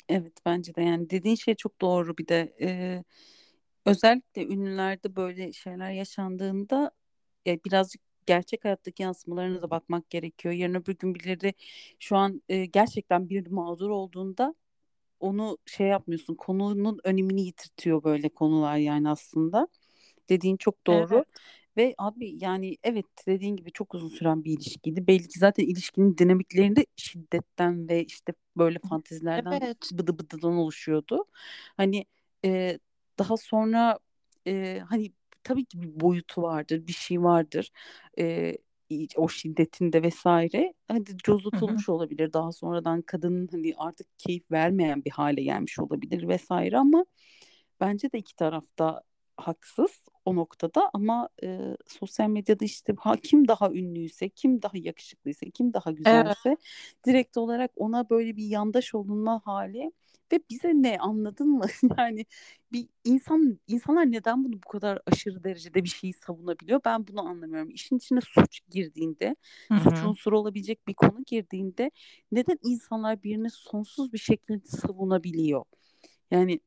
Evet 0.09 0.33
bence 0.47 0.75
de 0.75 0.83
yani 0.83 1.11
dediğin 1.11 1.37
şey 1.37 1.55
çok 1.55 1.81
doğru 1.81 2.17
bir 2.19 2.29
de 2.29 2.55
e, 2.61 3.05
özellikle 3.87 4.47
ünlülerde 4.47 5.17
böyle 5.17 5.53
şeyler 5.53 5.91
yaşandığında 5.91 6.91
e, 7.47 7.65
birazcık 7.65 8.03
gerçek 8.27 8.65
hayattaki 8.65 9.03
yansımalarına 9.03 9.63
da 9.63 9.71
bakmak 9.71 10.11
gerekiyor. 10.11 10.55
Yarın 10.55 10.75
öbür 10.75 10.97
gün 10.99 11.15
birileri 11.15 11.55
şu 11.99 12.17
an 12.17 12.43
e, 12.49 12.67
gerçekten 12.67 13.29
bir 13.29 13.47
mağdur 13.47 13.91
olduğunda 13.91 14.55
onu 15.25 15.59
şey 15.67 15.87
yapmıyorsun. 15.87 16.35
Konunun 16.35 17.01
önemini 17.05 17.43
yitirtiyor 17.43 18.05
böyle 18.05 18.29
konular 18.29 18.77
yani 18.77 19.09
aslında. 19.09 19.69
Dediğin 20.29 20.57
çok 20.57 20.87
doğru. 20.87 21.15
Evet. 21.15 21.27
Ve 21.77 21.95
abi 21.99 22.37
yani 22.41 22.77
evet 22.83 23.07
dediğin 23.27 23.57
gibi 23.57 23.73
çok 23.73 23.95
uzun 23.95 24.09
süren 24.09 24.45
bir 24.45 24.53
ilişkiydi. 24.53 25.07
Belli 25.07 25.29
ki 25.29 25.39
zaten 25.39 25.65
ilişkinin 25.65 26.19
dinamiklerinde 26.19 26.87
şiddetten 26.97 27.89
ve 27.89 28.05
işte 28.05 28.33
böyle 28.57 28.79
fantezilerden 28.89 29.61
evet. 29.63 29.91
bıdı 29.93 30.19
bıdıdan 30.19 30.53
oluşuyordu. 30.53 31.25
Hani 31.77 32.05
e, 32.45 32.79
daha 33.19 33.37
sonra 33.37 33.99
e, 34.47 34.83
hani 34.89 35.13
tabii 35.45 35.65
ki 35.65 35.83
bir 35.83 36.01
boyutu 36.01 36.43
vardır, 36.43 36.87
bir 36.87 36.93
şey 36.93 37.23
vardır. 37.23 37.71
E, 38.19 38.57
o 39.17 39.29
şiddetinde 39.29 40.03
vesaire 40.03 40.75
hadi 40.89 41.17
cozutulmuş 41.17 41.89
olabilir. 41.89 42.33
Daha 42.33 42.53
sonradan 42.53 43.03
kadının 43.03 43.49
hani 43.53 43.75
artık 43.77 44.19
keyif 44.19 44.51
vermeyen 44.51 45.05
bir 45.05 45.11
hale 45.11 45.43
gelmiş 45.43 45.79
olabilir 45.79 46.29
vesaire 46.29 46.79
ama 46.79 47.05
bence 47.81 48.13
de 48.13 48.19
iki 48.19 48.37
tarafta 48.37 49.03
haksız 49.37 50.05
o 50.25 50.37
noktada. 50.37 50.91
Ama 50.93 51.29
e, 51.43 51.77
sosyal 51.87 52.29
medyada 52.29 52.65
işte 52.65 52.95
ha, 52.99 53.17
kim 53.17 53.49
daha 53.49 53.71
ünlüyse, 53.71 54.29
kim 54.29 54.63
daha 54.63 54.79
yakışıklıysa, 54.79 55.47
kim 55.47 55.73
daha 55.73 55.91
güzelse 55.91 56.35
evet. 56.47 56.59
direkt 57.07 57.37
olarak 57.37 57.71
ona 57.77 58.11
böyle 58.11 58.37
bir 58.37 58.45
yandaş 58.47 58.95
olunma 58.95 59.41
hali 59.45 59.93
ve 60.35 60.41
bize 60.51 60.69
ne 60.69 60.99
anladın 60.99 61.49
mı? 61.49 61.67
yani 61.99 62.27
bir 62.73 62.89
insan 63.05 63.59
insanlar 63.67 64.13
neden 64.13 64.45
bunu 64.45 64.53
bu 64.53 64.69
kadar 64.69 64.99
aşırı 65.07 65.45
derecede 65.45 65.85
bir 65.85 65.89
şeyi 65.89 66.13
savunabiliyor? 66.13 66.81
Ben 66.85 67.07
bunu 67.07 67.29
anlamıyorum. 67.29 67.71
İşin 67.71 67.97
içine 67.97 68.21
suç 68.21 68.61
girdiğinde, 68.71 69.37
Hı-hı. 69.69 69.81
suç 69.81 70.03
unsuru 70.03 70.39
olabilecek 70.39 70.89
bir 70.89 70.95
konu 70.95 71.25
girdiğinde 71.27 71.91
neden 72.33 72.59
insanlar 72.63 73.23
birini 73.23 73.51
sonsuz 73.51 74.13
bir 74.13 74.19
şekilde 74.19 74.67
savunabiliyor? 74.67 75.65
Yani 76.31 76.61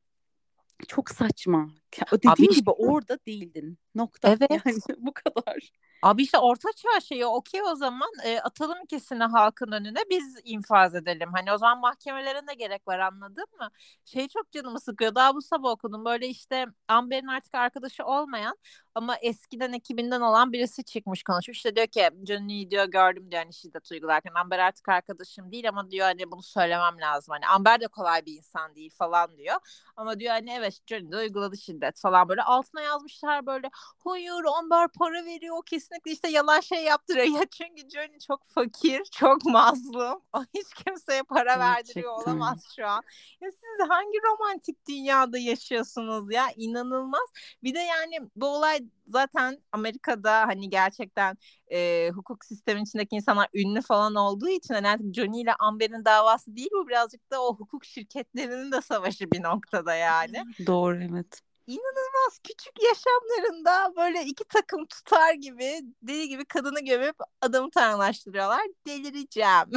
çok 0.88 1.10
saçma. 1.10 1.70
Dediğim 2.12 2.50
Abi, 2.52 2.60
gibi 2.60 2.70
orada 2.70 3.18
değildin. 3.26 3.78
Nokta. 3.94 4.28
Evet. 4.28 4.50
Yani 4.66 4.78
bu 4.98 5.12
kadar. 5.14 5.70
Abi 6.02 6.22
işte 6.22 6.38
orta 6.38 6.68
çağ 6.76 7.00
şeyi 7.00 7.26
okey 7.26 7.62
o 7.62 7.74
zaman 7.74 8.08
e, 8.24 8.40
atalım 8.40 8.78
ikisini 8.84 9.24
halkın 9.24 9.72
önüne 9.72 9.98
biz 10.10 10.36
infaz 10.44 10.94
edelim. 10.94 11.30
Hani 11.32 11.52
o 11.52 11.58
zaman 11.58 11.80
mahkemelere 11.80 12.40
ne 12.48 12.54
gerek 12.54 12.88
var 12.88 12.98
anladın 12.98 13.46
mı? 13.60 13.70
Şey 14.04 14.28
çok 14.28 14.52
canımı 14.52 14.80
sıkıyor. 14.80 15.14
Daha 15.14 15.34
bu 15.34 15.42
sabah 15.42 15.70
okudum. 15.70 16.04
Böyle 16.04 16.28
işte 16.28 16.66
Amber'in 16.88 17.26
artık 17.26 17.54
arkadaşı 17.54 18.04
olmayan 18.04 18.56
ama 18.94 19.16
eskiden 19.16 19.72
ekibinden 19.72 20.20
olan 20.20 20.52
birisi 20.52 20.84
çıkmış 20.84 21.22
konuşmuş. 21.22 21.56
İşte 21.56 21.76
diyor 21.76 21.86
ki 21.86 22.10
Johnny 22.26 22.70
diyor 22.70 22.84
gördüm 22.84 23.30
diyor 23.30 23.42
hani 23.42 23.54
şiddet 23.54 23.92
uygularken. 23.92 24.32
Amber 24.34 24.58
artık 24.58 24.88
arkadaşım 24.88 25.52
değil 25.52 25.68
ama 25.68 25.90
diyor 25.90 26.06
hani 26.06 26.30
bunu 26.30 26.42
söylemem 26.42 27.00
lazım. 27.00 27.32
Hani 27.32 27.46
Amber 27.46 27.80
de 27.80 27.88
kolay 27.88 28.26
bir 28.26 28.36
insan 28.36 28.74
değil 28.74 28.90
falan 28.98 29.38
diyor. 29.38 29.56
Ama 29.96 30.20
diyor 30.20 30.32
hani 30.32 30.50
evet 30.50 30.78
Johnny 30.86 31.12
de 31.12 31.16
uyguladı 31.16 31.56
şiddet 31.56 31.77
falan 32.02 32.28
böyle 32.28 32.42
altına 32.42 32.80
yazmışlar 32.80 33.46
böyle 33.46 33.70
hayır 34.04 34.44
Amber 34.58 34.88
para 34.88 35.24
veriyor 35.24 35.62
kesinlikle 35.66 36.10
işte 36.12 36.28
yalan 36.28 36.60
şey 36.60 36.84
yaptırıyor. 36.84 37.26
Ya 37.40 37.46
çünkü 37.50 37.90
Johnny 37.90 38.18
çok 38.26 38.46
fakir, 38.46 39.02
çok 39.12 39.44
mazlum. 39.44 40.22
O 40.32 40.42
hiç 40.54 40.74
kimseye 40.74 41.22
para 41.22 41.56
Gerçekten. 41.56 41.60
verdiriyor 41.60 42.12
olamaz 42.22 42.64
şu 42.76 42.86
an. 42.86 43.02
Ya 43.40 43.50
siz 43.50 43.88
hangi 43.88 44.18
romantik 44.24 44.88
dünyada 44.88 45.38
yaşıyorsunuz 45.38 46.32
ya? 46.32 46.46
inanılmaz. 46.56 47.28
Bir 47.62 47.74
de 47.74 47.78
yani 47.78 48.18
bu 48.36 48.46
olay 48.46 48.78
zaten 49.06 49.62
Amerika'da 49.72 50.40
hani 50.46 50.70
gerçekten 50.70 51.38
e, 51.72 52.10
hukuk 52.14 52.44
sistemin 52.44 52.84
içindeki 52.84 53.16
insanlar 53.16 53.48
ünlü 53.54 53.82
falan 53.82 54.14
olduğu 54.14 54.48
için 54.48 54.74
hani 54.74 54.88
artık 54.88 55.14
Johnny 55.14 55.40
ile 55.42 55.54
Amber'in 55.54 56.04
davası 56.04 56.56
değil 56.56 56.68
bu 56.72 56.88
birazcık 56.88 57.30
da 57.30 57.42
o 57.42 57.56
hukuk 57.56 57.84
şirketlerinin 57.84 58.72
de 58.72 58.80
savaşı 58.80 59.30
bir 59.32 59.42
noktada 59.42 59.94
yani. 59.94 60.44
Doğru 60.66 61.02
evet 61.02 61.42
inanılmaz 61.68 62.38
küçük 62.44 62.82
yaşamlarında 62.82 63.92
böyle 63.96 64.24
iki 64.24 64.44
takım 64.44 64.86
tutar 64.86 65.34
gibi 65.34 65.80
deli 66.02 66.28
gibi 66.28 66.44
kadını 66.44 66.84
gömüp 66.84 67.16
adamı 67.40 67.70
tanrılaştırıyorlar. 67.70 68.60
Delireceğim. 68.86 69.70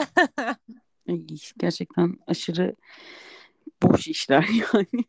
Gerçekten 1.58 2.18
aşırı 2.28 2.76
boş 3.84 4.08
işler 4.08 4.48
yani. 4.74 5.06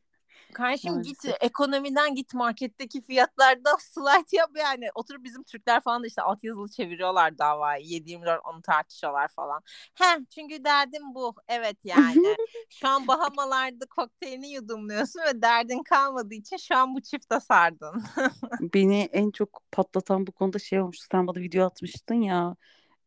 Kardeşim 0.55 0.93
Maalesef. 0.93 1.23
git 1.23 1.35
ekonomiden 1.41 2.15
git 2.15 2.35
marketteki 2.35 3.01
fiyatlarda 3.01 3.71
slide 3.81 4.37
yap 4.37 4.51
yani. 4.57 4.89
Oturup 4.95 5.25
bizim 5.25 5.43
Türkler 5.43 5.81
falan 5.83 6.03
da 6.03 6.07
işte 6.07 6.23
alt 6.23 6.45
yazılı 6.45 6.69
çeviriyorlar 6.69 7.39
davayı. 7.39 7.85
7-24 7.85 8.39
onu 8.45 8.63
tartışıyorlar 8.63 9.29
falan. 9.29 9.63
He 9.95 10.05
çünkü 10.35 10.65
derdim 10.65 11.15
bu. 11.15 11.35
Evet 11.49 11.77
yani. 11.85 12.37
şu 12.69 12.89
an 12.89 13.09
Bahamalarda 13.09 13.87
kokteylini 13.87 14.53
yudumluyorsun 14.53 15.21
ve 15.21 15.43
derdin 15.43 15.83
kalmadığı 15.83 16.35
için 16.35 16.57
şu 16.57 16.77
an 16.77 16.95
bu 16.95 17.01
çifte 17.01 17.41
sardın. 17.41 18.03
Beni 18.75 19.09
en 19.13 19.31
çok 19.31 19.63
patlatan 19.73 20.27
bu 20.27 20.33
konuda 20.33 20.59
şey 20.59 20.81
olmuş. 20.81 20.99
Sen 21.13 21.27
bana 21.27 21.41
video 21.41 21.67
atmıştın 21.67 22.15
ya. 22.15 22.57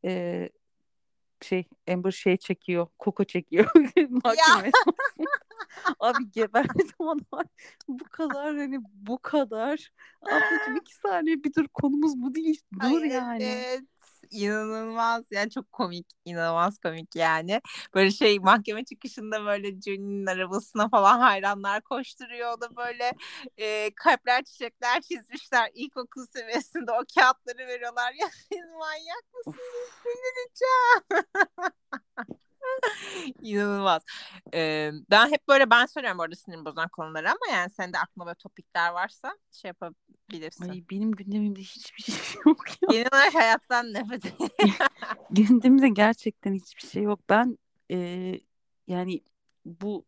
E, 0.06 0.50
şey 1.42 1.68
Amber 1.92 2.12
şey 2.12 2.38
çekiyor. 2.38 2.88
Koko 3.00 3.24
çekiyor. 3.24 3.72
Mahkeme 4.10 4.72
Abi 6.00 6.32
geberdim 6.32 6.88
onlar. 7.00 7.46
Bu 7.88 8.04
kadar 8.12 8.58
hani 8.58 8.80
bu 8.94 9.18
kadar. 9.22 9.92
Ablacığım 10.22 10.76
iki 10.82 10.96
saniye 10.96 11.44
bir 11.44 11.54
dur 11.54 11.68
konumuz 11.74 12.22
bu 12.22 12.36
değil. 12.36 12.62
Dur 12.74 12.80
Hayır, 12.80 13.12
yani. 13.12 13.44
Evet 13.44 13.84
inanılmaz 14.32 15.26
yani 15.32 15.50
çok 15.50 15.72
komik 15.72 16.08
inanılmaz 16.26 16.80
komik 16.80 17.16
yani. 17.16 17.62
Böyle 17.94 18.12
şey 18.12 18.40
mahkeme 18.40 18.86
çıkışında 18.86 19.46
böyle 19.46 19.82
Johnny'nin 19.82 20.26
arabasına 20.26 20.90
falan 20.90 21.20
hayranlar 21.20 21.82
koşturuyor. 21.82 22.62
Da 22.62 22.76
böyle 22.76 23.12
e, 23.58 23.92
kalpler 23.96 24.44
çiçekler 24.44 25.02
çizmişler 25.02 25.70
ilkokul 25.74 26.26
seviyesinde. 26.28 26.92
O 26.92 27.04
kağıtları 27.16 27.68
veriyorlar. 27.68 28.14
Ya 28.22 28.28
siz 28.30 28.66
manyak 28.80 29.24
mısınız? 29.34 29.58
Delireceğim 30.06 31.26
İnanılmaz. 33.42 34.04
Ee, 34.54 34.92
ben 35.10 35.32
hep 35.32 35.48
böyle 35.48 35.70
ben 35.70 35.86
soruyorum 35.86 36.20
orada 36.20 36.36
sinirim 36.36 36.66
bozan 36.66 36.88
konuları 36.88 37.30
ama 37.30 37.52
yani 37.52 37.70
sende 37.70 38.00
aklında 38.00 38.26
böyle 38.26 38.36
topikler 38.36 38.90
varsa 38.90 39.38
şey 39.52 39.70
yapabilirsin. 39.70 40.70
Ay 40.70 40.84
benim 40.92 41.12
gündemimde 41.12 41.60
hiçbir 41.60 42.04
şey 42.04 42.16
yok 42.46 42.68
ya. 42.70 42.88
Genel 42.92 43.08
olarak 43.14 43.36
hayattan 43.36 43.94
nefret 43.94 44.24
Gündemimde 45.30 45.90
gerçekten 45.90 46.54
hiçbir 46.54 46.88
şey 46.88 47.04
yok. 47.04 47.20
Ben 47.30 47.58
e, 47.92 48.32
yani 48.88 49.22
bu 49.66 50.06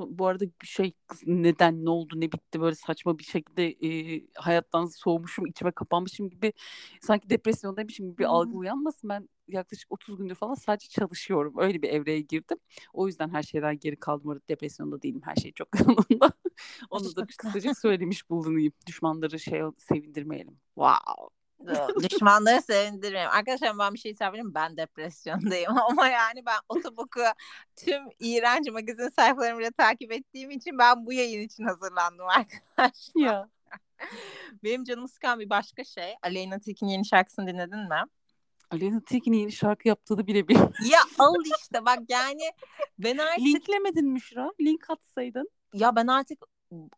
bu 0.00 0.26
arada 0.26 0.44
bir 0.44 0.66
şey 0.66 0.92
neden 1.26 1.84
ne 1.84 1.90
oldu 1.90 2.20
ne 2.20 2.32
bitti 2.32 2.60
böyle 2.60 2.74
saçma 2.74 3.18
bir 3.18 3.24
şekilde 3.24 3.70
e, 3.70 4.22
hayattan 4.34 4.86
soğumuşum 4.86 5.46
içime 5.46 5.72
kapanmışım 5.72 6.30
gibi 6.30 6.52
sanki 7.00 7.30
depresyondaymışım 7.30 8.06
gibi 8.06 8.18
bir 8.18 8.24
algı 8.24 8.56
uyanmasın. 8.56 9.10
Ben 9.10 9.28
yaklaşık 9.48 9.92
30 9.92 10.16
gündür 10.16 10.34
falan 10.34 10.54
sadece 10.54 10.88
çalışıyorum. 10.88 11.54
Öyle 11.58 11.82
bir 11.82 11.88
evreye 11.88 12.20
girdim. 12.20 12.58
O 12.92 13.06
yüzden 13.06 13.30
her 13.30 13.42
şeyden 13.42 13.78
geri 13.78 13.96
kaldım. 13.96 14.40
Depresyonda 14.48 15.02
değilim. 15.02 15.20
Her 15.24 15.36
şey 15.36 15.52
çok 15.52 15.68
yolunda. 15.80 16.32
Onu 16.90 17.16
da 17.16 17.26
kısaca 17.38 17.74
söylemiş 17.74 18.30
bulunayım. 18.30 18.72
Düşmanları 18.86 19.38
şey 19.38 19.60
sevindirmeyelim. 19.78 20.58
Wow 20.74 21.39
Düşmanları 22.10 22.62
sevindirmeyeyim. 22.62 23.30
Arkadaşlar 23.30 23.78
ben 23.78 23.94
bir 23.94 23.98
şey 23.98 24.14
söyleyeyim 24.14 24.54
Ben 24.54 24.76
depresyondayım 24.76 25.78
ama 25.90 26.08
yani 26.08 26.46
ben 26.46 26.58
Otobok'u 26.68 27.22
tüm 27.76 28.02
iğrenç 28.18 28.70
magazin 28.70 29.08
sayfalarımla 29.08 29.70
takip 29.70 30.12
ettiğim 30.12 30.50
için 30.50 30.78
ben 30.78 31.06
bu 31.06 31.12
yayın 31.12 31.40
için 31.40 31.64
hazırlandım 31.64 32.26
arkadaşlar. 32.28 33.22
Ya. 33.22 33.48
Benim 34.64 34.84
canımı 34.84 35.08
sıkan 35.08 35.40
bir 35.40 35.50
başka 35.50 35.84
şey. 35.84 36.14
Aleyna 36.22 36.58
Tilki'nin 36.58 36.90
yeni 36.90 37.06
şarkısını 37.06 37.46
dinledin 37.46 37.88
mi? 37.88 38.04
Aleyna 38.70 39.00
Tilki'nin 39.00 39.36
yeni 39.36 39.52
şarkı 39.52 39.88
yaptığını 39.88 40.26
bile 40.26 40.48
bilmiyorum. 40.48 40.74
Ya 40.90 41.00
al 41.18 41.34
işte 41.60 41.84
bak 41.84 41.98
yani 42.08 42.42
ben 42.98 43.18
artık... 43.18 43.46
Linklemedin 43.46 44.08
Müşra. 44.08 44.52
Link 44.60 44.90
atsaydın. 44.90 45.50
Ya 45.74 45.96
ben 45.96 46.06
artık 46.06 46.44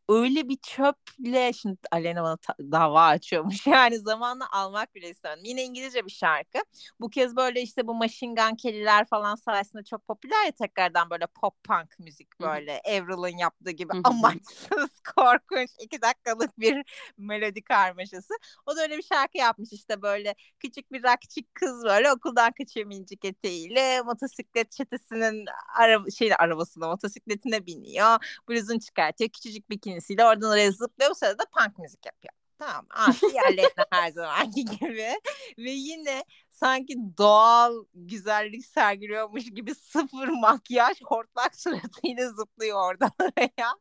öyle 0.09 0.49
bir 0.49 0.57
çöple 0.57 1.53
şimdi 1.53 1.77
Alena 1.93 2.23
bana 2.23 2.37
dava 2.59 3.07
açıyormuş 3.07 3.67
yani 3.67 3.99
zamanla 3.99 4.49
almak 4.53 4.95
bile 4.95 5.11
istemedim. 5.11 5.45
Yine 5.45 5.65
İngilizce 5.65 6.07
bir 6.07 6.11
şarkı. 6.11 6.59
Bu 7.01 7.11
kez 7.11 7.37
böyle 7.37 7.63
işte 7.63 7.87
bu 7.87 7.95
Machine 7.95 8.35
Gun 8.35 8.57
Kelly'ler 8.57 9.05
falan 9.07 9.35
sayesinde 9.35 9.85
çok 9.85 10.07
popüler 10.07 10.45
ya 10.45 10.53
tekrardan 10.53 11.11
böyle 11.11 11.27
pop 11.27 11.65
punk 11.65 11.99
müzik 11.99 12.41
böyle 12.41 12.81
Avril'in 12.85 13.39
yaptığı 13.39 13.71
gibi 13.71 13.93
amaçsız 14.05 15.01
korkunç 15.17 15.71
iki 15.81 16.03
dakikalık 16.03 16.61
bir 16.61 16.85
melodi 17.19 17.63
karmaşası. 17.63 18.35
O 18.67 18.77
da 18.77 18.83
öyle 18.83 18.99
bir 18.99 19.03
şarkı 19.03 19.39
yapmış 19.39 19.73
işte 19.73 20.03
böyle 20.03 20.35
küçük 20.61 20.93
bir 20.93 21.03
rakçık 21.03 21.55
kız 21.55 21.85
böyle 21.85 22.13
okuldan 22.13 22.53
kaçıyor 22.53 22.87
minicik 22.87 23.25
eteğiyle 23.25 24.03
motosiklet 24.03 24.73
çetesinin 24.73 25.45
araba, 25.79 26.11
şey 26.11 26.31
arabasına 26.39 26.87
motosikletine 26.89 27.67
biniyor. 27.67 28.41
Bluzunu 28.49 28.81
çıkartıyor. 28.81 29.31
Küçücük 29.31 29.62
küçük 29.63 29.71
bikinisiyle 29.71 30.25
oradan 30.25 30.51
oraya 30.51 30.71
zıplıyor. 30.71 31.11
Bu 31.11 31.15
sırada 31.15 31.45
punk 31.59 31.79
müzik 31.79 32.07
yapıyor. 32.07 32.33
Tamam. 32.59 32.87
Asi 32.91 33.27
yerlerine 33.27 33.87
her 33.91 34.11
zamanki 34.13 34.65
gibi. 34.81 35.13
Ve 35.59 35.71
yine 35.71 36.25
sanki 36.53 36.97
doğal 37.19 37.85
güzellik 37.95 38.67
sergiliyormuş 38.67 39.45
gibi 39.45 39.75
sıfır 39.75 40.29
makyaj 40.29 41.01
hortlak 41.03 41.57
suratıyla 41.61 42.29
zıplıyor 42.31 42.89
oradan 42.91 43.11
oraya. 43.21 43.75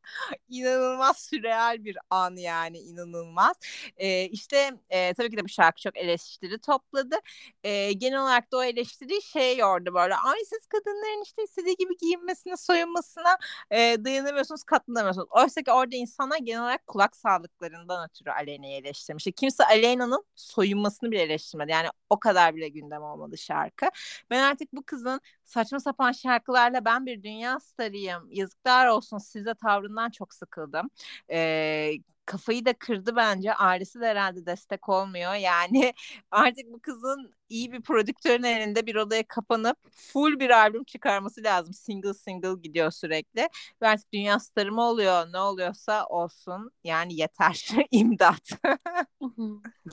İnanılmaz 0.50 1.18
sürreal 1.20 1.86
bir 1.86 1.98
an 2.10 2.36
yani 2.36 2.78
inanılmaz. 2.80 3.58
Ee, 3.98 4.26
işte 4.26 4.72
e, 4.90 5.14
tabii 5.14 5.30
ki 5.30 5.38
de 5.38 5.44
bu 5.44 5.50
şarkı 5.50 5.82
çok 5.82 5.98
eleştiri 5.98 6.60
topladı. 6.60 7.16
Ee, 7.64 7.94
genel 7.94 8.22
olarak 8.22 8.52
da 8.52 8.58
o 8.58 8.64
eleştiri 8.64 9.22
şey 9.22 9.58
yordu 9.58 9.94
böyle. 9.94 10.16
Ay 10.16 10.40
siz 10.50 10.68
kadınların 10.68 11.24
işte 11.24 11.44
istediği 11.44 11.76
gibi 11.76 11.98
giyinmesine, 11.98 12.58
soyunmasına 12.58 13.38
e, 13.72 13.78
dayanamıyorsunuz, 14.06 14.64
katlanamıyorsunuz. 14.64 15.28
Oysa 15.32 15.62
ki 15.62 15.72
orada 15.72 15.96
insanlar 15.96 16.38
genel 16.38 16.62
olarak 16.62 16.88
kulak 16.88 17.16
sağlıklarından 17.16 18.10
ötürü 18.10 18.32
Aleyna'yı 18.32 18.76
eleştirmiş. 18.78 19.28
Kimse 19.36 19.66
Aleyna'nın 19.66 20.26
soyunmasını 20.36 21.12
bile 21.12 21.22
eleştirmedi. 21.22 21.72
Yani 21.72 21.88
o 22.10 22.20
kadar 22.20 22.56
bile 22.56 22.61
gündem 22.68 23.04
olmadı 23.04 23.38
şarkı. 23.38 23.86
Ben 24.30 24.44
artık 24.44 24.74
bu 24.74 24.84
kızın 24.84 25.22
saçma 25.46 25.80
sapan 25.80 26.12
şarkılarla 26.12 26.86
ben 26.86 27.06
bir 27.06 27.24
dünya 27.24 27.60
starıyım. 27.60 28.28
Yazıklar 28.32 28.88
olsun 28.88 29.18
size 29.18 29.54
tavrından 29.54 30.10
çok 30.10 30.34
sıkıldım. 30.34 30.90
Ee, 31.32 31.92
kafayı 32.32 32.66
da 32.66 32.74
kırdı 32.74 33.16
bence. 33.16 33.54
Ailesi 33.54 34.02
de 34.02 34.08
herhalde 34.08 34.46
destek 34.46 34.90
olmuyor. 34.90 35.34
Yani 35.34 35.94
artık 36.32 36.74
bu 36.74 36.80
kızın 36.82 37.34
iyi 37.50 37.72
bir 37.72 37.82
prodüktörün 37.82 38.44
elinde 38.44 38.86
bir 38.86 38.96
odaya 38.96 39.28
kapanıp 39.28 39.78
full 39.92 40.40
bir 40.40 40.50
albüm 40.50 40.84
çıkarması 40.84 41.44
lazım. 41.44 41.74
Single 41.74 42.14
single 42.14 42.62
gidiyor 42.62 42.92
sürekli. 42.92 43.50
Ve 43.82 43.88
artık 43.88 44.14
dünya 44.14 44.40
starı 44.40 44.72
mı 44.72 44.82
oluyor? 44.82 45.34
Ne 45.34 45.40
oluyorsa 45.40 46.06
olsun. 46.06 46.72
Yani 46.84 47.14
yeter. 47.14 47.68
İmdat. 47.92 48.52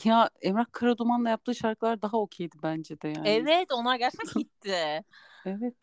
ya 0.05 0.31
Emrah 0.41 0.67
Karaduman'la 0.73 1.31
yaptığı 1.31 1.55
şarkılar 1.55 2.03
daha 2.03 2.17
okeydi 2.17 2.57
bence 2.63 3.01
de 3.01 3.09
yani. 3.09 3.29
Evet 3.29 3.73
onlar 3.73 3.97
gerçekten 3.97 4.33
gitti. 4.43 5.05
evet. 5.45 5.77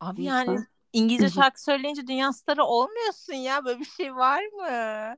Abi 0.00 0.24
yani 0.24 0.66
İngilizce 0.96 1.28
şarkı 1.28 1.62
söyleyince 1.62 2.06
dünya 2.06 2.32
starı 2.32 2.64
olmuyorsun 2.64 3.34
ya. 3.34 3.64
Böyle 3.64 3.80
bir 3.80 3.84
şey 3.84 4.16
var 4.16 4.42
mı? 4.44 5.16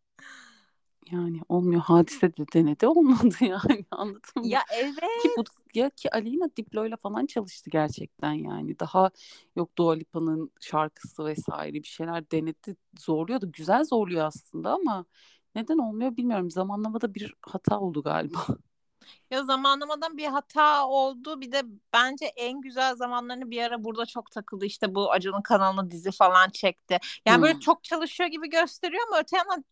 Yani 1.12 1.41
olmuyor. 1.49 1.81
Hadise 1.81 2.37
de 2.37 2.45
denedi 2.55 2.87
olmadı 2.87 3.35
yani 3.41 3.85
anladın 3.91 4.21
mı? 4.37 4.49
Ya 4.49 4.61
evet. 4.75 5.23
Ki 5.23 5.29
bu 5.38 5.45
ya 5.75 5.91
ki 5.91 6.11
Alina 6.14 6.49
Diplo'yla 6.57 6.97
falan 6.97 7.27
çalıştı 7.27 7.71
gerçekten 7.71 8.33
yani. 8.33 8.79
Daha 8.79 9.11
yok 9.57 9.79
Dua 9.79 9.93
Lipa'nın 9.95 10.51
şarkısı 10.61 11.25
vesaire 11.25 11.75
bir 11.75 11.88
şeyler 11.88 12.31
denedi. 12.31 12.77
Zorluyordu. 12.99 13.53
Güzel 13.53 13.85
zorluyor 13.85 14.25
aslında 14.27 14.73
ama 14.73 15.05
neden 15.55 15.79
olmuyor 15.79 16.17
bilmiyorum. 16.17 16.51
Zamanlamada 16.51 17.14
bir 17.14 17.35
hata 17.43 17.81
oldu 17.81 18.03
galiba. 18.03 18.47
Ya 19.31 19.44
zamanlamadan 19.44 20.16
bir 20.16 20.27
hata 20.27 20.87
oldu. 20.87 21.40
Bir 21.40 21.53
de 21.53 21.62
bence 21.92 22.27
en 22.27 22.61
güzel 22.61 22.97
zamanlarını 22.97 23.51
bir 23.51 23.62
ara 23.62 23.85
burada 23.85 24.07
çok 24.07 24.31
takıldı. 24.31 24.64
İşte 24.66 24.94
bu 24.94 25.12
Acun'un 25.12 25.42
kanalına 25.42 25.90
dizi 25.90 26.11
falan 26.11 26.51
çekti. 26.51 26.99
Yani 27.27 27.37
hmm. 27.37 27.42
böyle 27.42 27.61
çok 27.61 27.85
çalışıyor 27.85 28.31
gibi 28.31 28.51
gösteriyor 28.51 29.03
ama 29.09 29.18
öte 29.18 29.37
yandan 29.37 29.64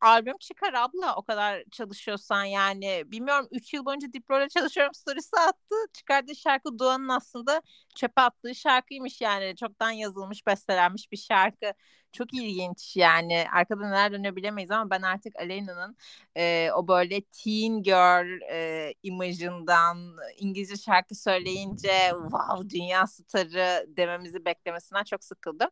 albüm 0.00 0.38
çıkar 0.38 0.72
abla 0.74 1.16
o 1.16 1.22
kadar 1.22 1.64
çalışıyorsan 1.72 2.44
yani. 2.44 3.02
Bilmiyorum 3.06 3.48
3 3.50 3.74
yıl 3.74 3.84
boyunca 3.84 4.12
Diplo'yla 4.12 4.48
çalışıyorum 4.48 4.94
storiesi 4.94 5.36
attı. 5.36 5.74
Çıkardığı 5.92 6.36
şarkı 6.36 6.78
Doğan'ın 6.78 7.08
aslında 7.08 7.62
çöpe 7.94 8.20
attığı 8.20 8.54
şarkıymış 8.54 9.20
yani. 9.20 9.56
Çoktan 9.56 9.90
yazılmış 9.90 10.46
bestelenmiş 10.46 11.12
bir 11.12 11.16
şarkı. 11.16 11.72
Çok 12.12 12.34
ilginç 12.34 12.96
yani. 12.96 13.46
Arkada 13.52 13.88
neler 13.88 14.12
dönüyor 14.12 14.36
bilemeyiz 14.36 14.70
ama 14.70 14.90
ben 14.90 15.02
artık 15.02 15.36
Aleyna'nın 15.36 15.96
e, 16.36 16.70
o 16.72 16.88
böyle 16.88 17.20
teen 17.22 17.82
girl 17.82 18.40
e, 18.50 18.94
imajından 19.02 20.16
İngilizce 20.38 20.76
şarkı 20.76 21.14
söyleyince 21.14 22.10
wow 22.22 22.70
dünya 22.70 23.06
starı 23.06 23.96
dememizi 23.96 24.44
beklemesinden 24.44 25.04
çok 25.04 25.24
sıkıldım. 25.24 25.68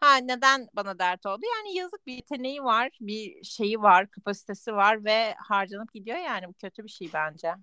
Ha 0.00 0.16
neden 0.16 0.68
bana 0.72 0.98
dert 0.98 1.26
oldu? 1.26 1.40
Yani 1.56 1.76
yazık 1.76 2.06
bir 2.06 2.14
yeteneği 2.14 2.64
var, 2.64 2.90
bir 3.00 3.41
şeyi 3.42 3.82
var, 3.82 4.10
kapasitesi 4.10 4.72
var 4.72 5.04
ve 5.04 5.34
harcanıp 5.38 5.92
gidiyor 5.92 6.18
yani 6.18 6.48
bu 6.48 6.52
kötü 6.52 6.84
bir 6.84 6.88
şey 6.88 7.10
bence. 7.14 7.54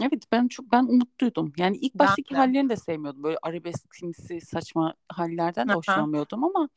Evet 0.00 0.22
ben 0.32 0.48
çok 0.48 0.72
ben 0.72 0.82
umutluydum. 0.82 1.52
Yani 1.56 1.76
ilk 1.76 1.94
baştaki 1.94 2.36
hallerini 2.36 2.68
de 2.68 2.76
sevmiyordum. 2.76 3.22
Böyle 3.22 3.38
arabesk 3.42 3.94
simsi 3.94 4.40
saçma 4.40 4.94
hallerden 5.08 5.68
de 5.68 5.72
hoşlanmıyordum 5.72 6.44
ama 6.44 6.68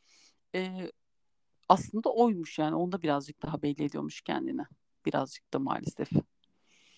e, 0.55 0.91
aslında 1.69 2.09
oymuş 2.09 2.59
yani. 2.59 2.75
Onda 2.75 3.01
birazcık 3.01 3.43
daha 3.43 3.61
belli 3.61 3.83
ediyormuş 3.83 4.21
kendini. 4.21 4.61
Birazcık 5.05 5.53
da 5.53 5.59
maalesef. 5.59 6.09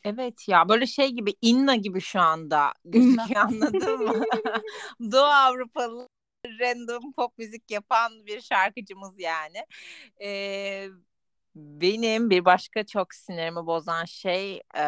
Evet 0.03 0.47
ya 0.47 0.69
böyle 0.69 0.87
şey 0.87 1.09
gibi 1.09 1.33
Inna 1.41 1.75
gibi 1.75 2.01
şu 2.01 2.19
anda 2.21 2.73
gözüküyor 2.85 3.41
anladın 3.41 4.03
mı? 4.03 4.23
Doğu 5.11 5.25
Avrupalı 5.25 6.09
random 6.45 7.13
pop 7.13 7.37
müzik 7.37 7.71
yapan 7.71 8.25
bir 8.25 8.41
şarkıcımız 8.41 9.19
yani. 9.19 9.65
Ee, 10.21 10.87
benim 11.55 12.29
bir 12.29 12.45
başka 12.45 12.85
çok 12.85 13.13
sinirimi 13.13 13.65
bozan 13.65 14.05
şey 14.05 14.61
e, 14.77 14.83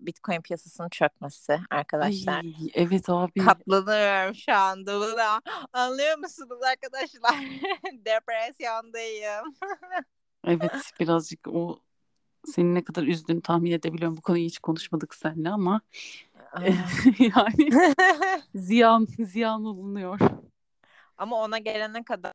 Bitcoin 0.00 0.40
piyasasının 0.40 0.88
çökmesi 0.88 1.60
arkadaşlar. 1.70 2.38
Ay, 2.38 2.54
evet 2.74 3.08
abi. 3.08 3.44
Katlanıyorum 3.44 4.34
şu 4.34 4.54
anda 4.54 5.00
buna. 5.00 5.40
Anlıyor 5.72 6.18
musunuz 6.18 6.58
arkadaşlar? 6.70 7.34
Depresyondayım. 8.04 9.54
evet 10.46 10.92
birazcık 11.00 11.48
o 11.48 11.78
seni 12.46 12.74
ne 12.74 12.84
kadar 12.84 13.02
üzdüğünü 13.02 13.42
tahmin 13.42 13.72
edebiliyorum. 13.72 14.16
Bu 14.16 14.22
konuyu 14.22 14.44
hiç 14.44 14.58
konuşmadık 14.58 15.14
seninle 15.14 15.50
ama 15.50 15.80
yani 17.18 17.70
ziyan 18.54 19.06
ziyan 19.18 19.64
olunuyor. 19.64 20.20
Ama 21.18 21.36
ona 21.36 21.58
gelene 21.58 22.04
kadar 22.04 22.32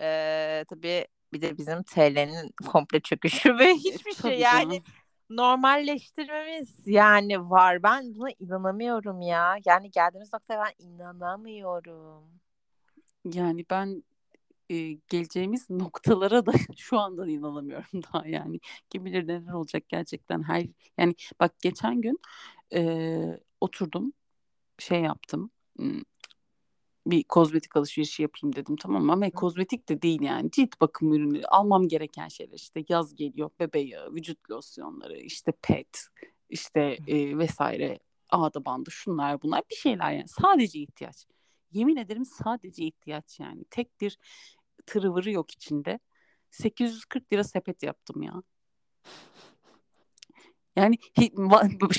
e, 0.00 0.64
tabii 0.68 1.06
bir 1.32 1.42
de 1.42 1.58
bizim 1.58 1.82
TL'nin 1.82 2.50
komple 2.66 3.00
çöküşü 3.00 3.58
ve 3.58 3.74
hiçbir 3.74 4.12
şey 4.12 4.38
yani 4.38 4.70
canım. 4.70 4.84
normalleştirmemiz 5.30 6.86
yani 6.86 7.50
var. 7.50 7.82
Ben 7.82 8.14
buna 8.14 8.30
inanamıyorum 8.38 9.20
ya. 9.20 9.56
Yani 9.64 9.90
geldiğimiz 9.90 10.32
noktaya 10.32 10.62
ben 10.64 10.86
inanamıyorum. 10.86 12.24
Yani 13.24 13.64
ben 13.70 14.02
e, 14.70 14.92
geleceğimiz 15.08 15.70
noktalara 15.70 16.46
da 16.46 16.52
şu 16.76 16.98
anda 16.98 17.26
inanamıyorum 17.26 18.02
daha 18.14 18.26
yani. 18.26 18.60
Kim 18.90 19.04
bilir 19.04 19.28
neler 19.28 19.52
olacak 19.52 19.88
gerçekten. 19.88 20.42
Her 20.42 20.66
yani 20.98 21.14
bak 21.40 21.60
geçen 21.60 22.00
gün 22.00 22.18
e, 22.74 23.40
oturdum 23.60 24.12
şey 24.78 25.00
yaptım. 25.00 25.50
Bir 27.06 27.24
kozmetik 27.24 27.76
alışverişi 27.76 28.22
yapayım 28.22 28.56
dedim 28.56 28.76
tamam 28.76 29.10
ama 29.10 29.30
kozmetik 29.30 29.88
de 29.88 30.02
değil 30.02 30.20
yani 30.22 30.50
cilt 30.50 30.80
bakım 30.80 31.12
ürünü 31.12 31.42
almam 31.44 31.88
gereken 31.88 32.28
şeyler 32.28 32.56
işte 32.56 32.84
yaz 32.88 33.14
geliyor 33.14 33.50
bebe 33.60 33.80
yağı, 33.80 34.14
vücut 34.14 34.50
losyonları, 34.50 35.18
işte 35.18 35.52
pet, 35.62 36.06
işte 36.48 36.98
e, 37.06 37.38
vesaire 37.38 37.98
ağda 38.30 38.64
bandı 38.64 38.90
şunlar 38.90 39.42
bunlar 39.42 39.62
bir 39.70 39.76
şeyler 39.76 40.12
yani 40.12 40.28
sadece 40.28 40.78
ihtiyaç. 40.80 41.26
Yemin 41.72 41.96
ederim 41.96 42.24
sadece 42.24 42.84
ihtiyaç 42.84 43.40
yani. 43.40 43.64
Tek 43.70 44.00
bir 44.00 44.18
tırıvırı 44.86 45.30
yok 45.30 45.50
içinde. 45.50 45.98
840 46.50 47.32
lira 47.32 47.44
sepet 47.44 47.82
yaptım 47.82 48.22
ya. 48.22 48.42
Yani 50.76 50.98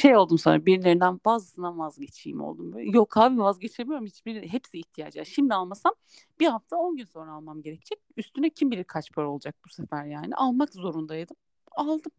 şey 0.01 0.17
oldum 0.17 0.37
sonra 0.37 0.65
birilerinden 0.65 1.19
bazısından 1.25 1.79
vazgeçeyim 1.79 2.41
oldum. 2.41 2.73
Böyle. 2.73 2.89
Yok 2.91 3.17
abi 3.17 3.39
vazgeçemiyorum 3.39 4.05
hiçbir 4.05 4.49
hepsi 4.49 4.79
ihtiyaç. 4.79 5.15
Yani 5.15 5.25
şimdi 5.25 5.53
almasam 5.53 5.93
bir 6.39 6.47
hafta 6.47 6.77
10 6.77 6.97
gün 6.97 7.05
sonra 7.05 7.31
almam 7.31 7.61
gerekecek. 7.61 7.99
Üstüne 8.17 8.49
kim 8.49 8.71
bilir 8.71 8.83
kaç 8.83 9.11
para 9.11 9.29
olacak 9.29 9.55
bu 9.65 9.69
sefer 9.69 10.05
yani. 10.05 10.35
Almak 10.35 10.73
zorundaydım. 10.73 11.35
Aldım. 11.71 12.11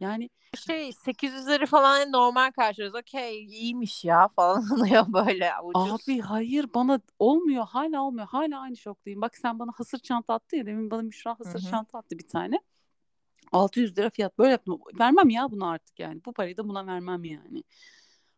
Yani 0.00 0.30
şey 0.56 0.88
800'leri 0.88 1.66
falan 1.66 2.12
normal 2.12 2.50
karşılıyoruz. 2.50 3.00
Okey 3.00 3.44
iyiymiş 3.44 4.04
ya 4.04 4.28
falan 4.28 4.64
oluyor 4.72 5.06
böyle 5.12 5.50
ucuz. 5.62 6.06
Abi 6.08 6.20
hayır 6.20 6.66
bana 6.74 7.00
olmuyor 7.18 7.66
hala 7.66 8.02
olmuyor. 8.02 8.26
Hala 8.26 8.60
aynı 8.60 8.76
şoktayım. 8.76 9.20
Bak 9.20 9.36
sen 9.36 9.58
bana 9.58 9.72
hasır 9.76 9.98
çanta 9.98 10.34
attı 10.34 10.56
ya 10.56 10.66
demin 10.66 10.90
bana 10.90 11.02
Müşra 11.02 11.36
hasır 11.38 11.62
Hı-hı. 11.62 11.70
çanta 11.70 11.98
attı 11.98 12.18
bir 12.18 12.28
tane. 12.28 12.60
600 13.54 13.98
lira 13.98 14.10
fiyat 14.10 14.38
böyle 14.38 14.50
yaptım. 14.50 14.80
Vermem 15.00 15.30
ya 15.30 15.50
bunu 15.50 15.66
artık 15.66 16.00
yani. 16.00 16.24
Bu 16.24 16.32
parayı 16.32 16.56
da 16.56 16.68
buna 16.68 16.86
vermem 16.86 17.24
yani. 17.24 17.64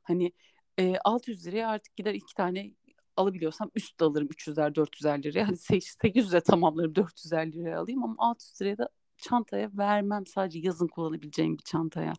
Hani 0.03 0.33
e, 0.79 0.97
600 1.05 1.47
liraya 1.47 1.69
artık 1.69 1.97
gider 1.97 2.15
iki 2.15 2.35
tane 2.35 2.75
alabiliyorsam 3.17 3.71
üst 3.75 4.03
alırım 4.03 4.29
300'er 4.29 4.75
400'er 4.75 5.23
liraya. 5.23 5.49
Hani 5.49 5.57
800'e 5.57 6.41
tamamlarım 6.41 6.93
400'er 6.93 7.53
liraya 7.53 7.81
alayım 7.81 8.05
ama 8.05 8.15
600 8.19 8.61
liraya 8.61 8.79
da 8.79 8.89
çantaya 9.17 9.71
vermem 9.75 10.27
sadece 10.27 10.59
yazın 10.59 10.89
kullanabileceğim 10.89 11.59
bir 11.59 11.63
çantaya. 11.63 12.13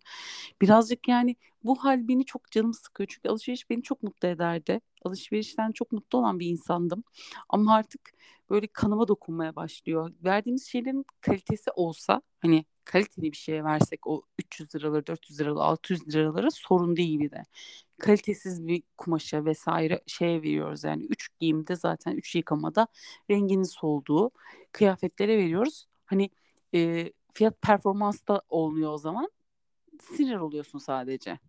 Birazcık 0.62 1.08
yani 1.08 1.36
bu 1.64 1.76
hal 1.76 2.08
beni 2.08 2.26
çok 2.26 2.52
canım 2.52 2.74
sıkıyor. 2.74 3.08
Çünkü 3.08 3.30
alışveriş 3.30 3.70
beni 3.70 3.84
çok 3.84 4.04
mutlu 4.04 4.28
ederdi. 4.28 4.82
Alışverişten 5.06 5.72
çok 5.72 5.92
mutlu 5.92 6.18
olan 6.20 6.40
bir 6.40 6.48
insandım. 6.48 7.04
Ama 7.50 7.76
artık 7.76 8.12
böyle 8.50 8.68
kanıma 8.68 9.08
dokunmaya 9.08 9.56
başlıyor. 9.56 10.14
Verdiğimiz 10.24 10.68
şeylerin 10.68 11.06
kalitesi 11.22 11.72
olsa 11.72 12.22
hani 12.40 12.66
kaliteli 12.88 13.32
bir 13.32 13.38
şeye 13.38 13.64
versek 13.64 14.08
o 14.08 14.22
300 14.40 14.76
liraları, 14.76 15.08
400 15.08 15.40
liraları, 15.40 15.64
600 15.64 16.08
liraları 16.08 16.52
sorun 16.52 16.96
değil 16.96 17.20
bir 17.20 17.32
de. 17.32 17.44
Kalitesiz 18.00 18.68
bir 18.68 18.84
kumaşa 18.98 19.46
vesaire 19.46 20.02
şeye 20.08 20.42
veriyoruz 20.42 20.84
yani 20.84 21.06
3 21.06 21.30
giyimde 21.40 21.76
zaten 21.76 22.16
3 22.16 22.36
yıkamada 22.36 22.88
renginin 23.30 23.64
solduğu 23.64 24.32
kıyafetlere 24.72 25.38
veriyoruz. 25.38 25.88
Hani 26.06 26.30
e, 26.74 27.12
fiyat 27.34 27.62
performans 27.62 28.28
da 28.28 28.42
olmuyor 28.50 28.94
o 28.94 28.98
zaman. 28.98 29.32
Sinir 30.02 30.36
oluyorsun 30.36 30.80
sadece. 30.80 31.40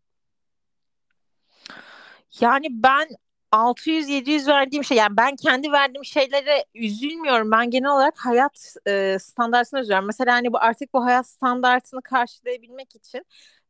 Yani 2.41 2.67
ben 2.71 3.09
600-700 3.53 4.47
verdiğim 4.49 4.85
şey 4.85 4.97
yani 4.99 5.17
ben 5.17 5.37
kendi 5.37 5.73
verdiğim 5.73 6.05
şeylere 6.05 6.65
üzülmüyorum. 6.75 7.51
Ben 7.51 7.71
genel 7.71 7.91
olarak 7.91 8.19
hayat 8.19 8.75
e, 8.87 9.19
standartını 9.21 9.81
üzülüyorum. 9.81 10.07
Mesela 10.07 10.35
hani 10.35 10.53
bu 10.53 10.59
artık 10.59 10.95
bu 10.95 11.05
hayat 11.05 11.27
standartını 11.29 12.03
karşılayabilmek 12.03 12.95
için 12.97 13.25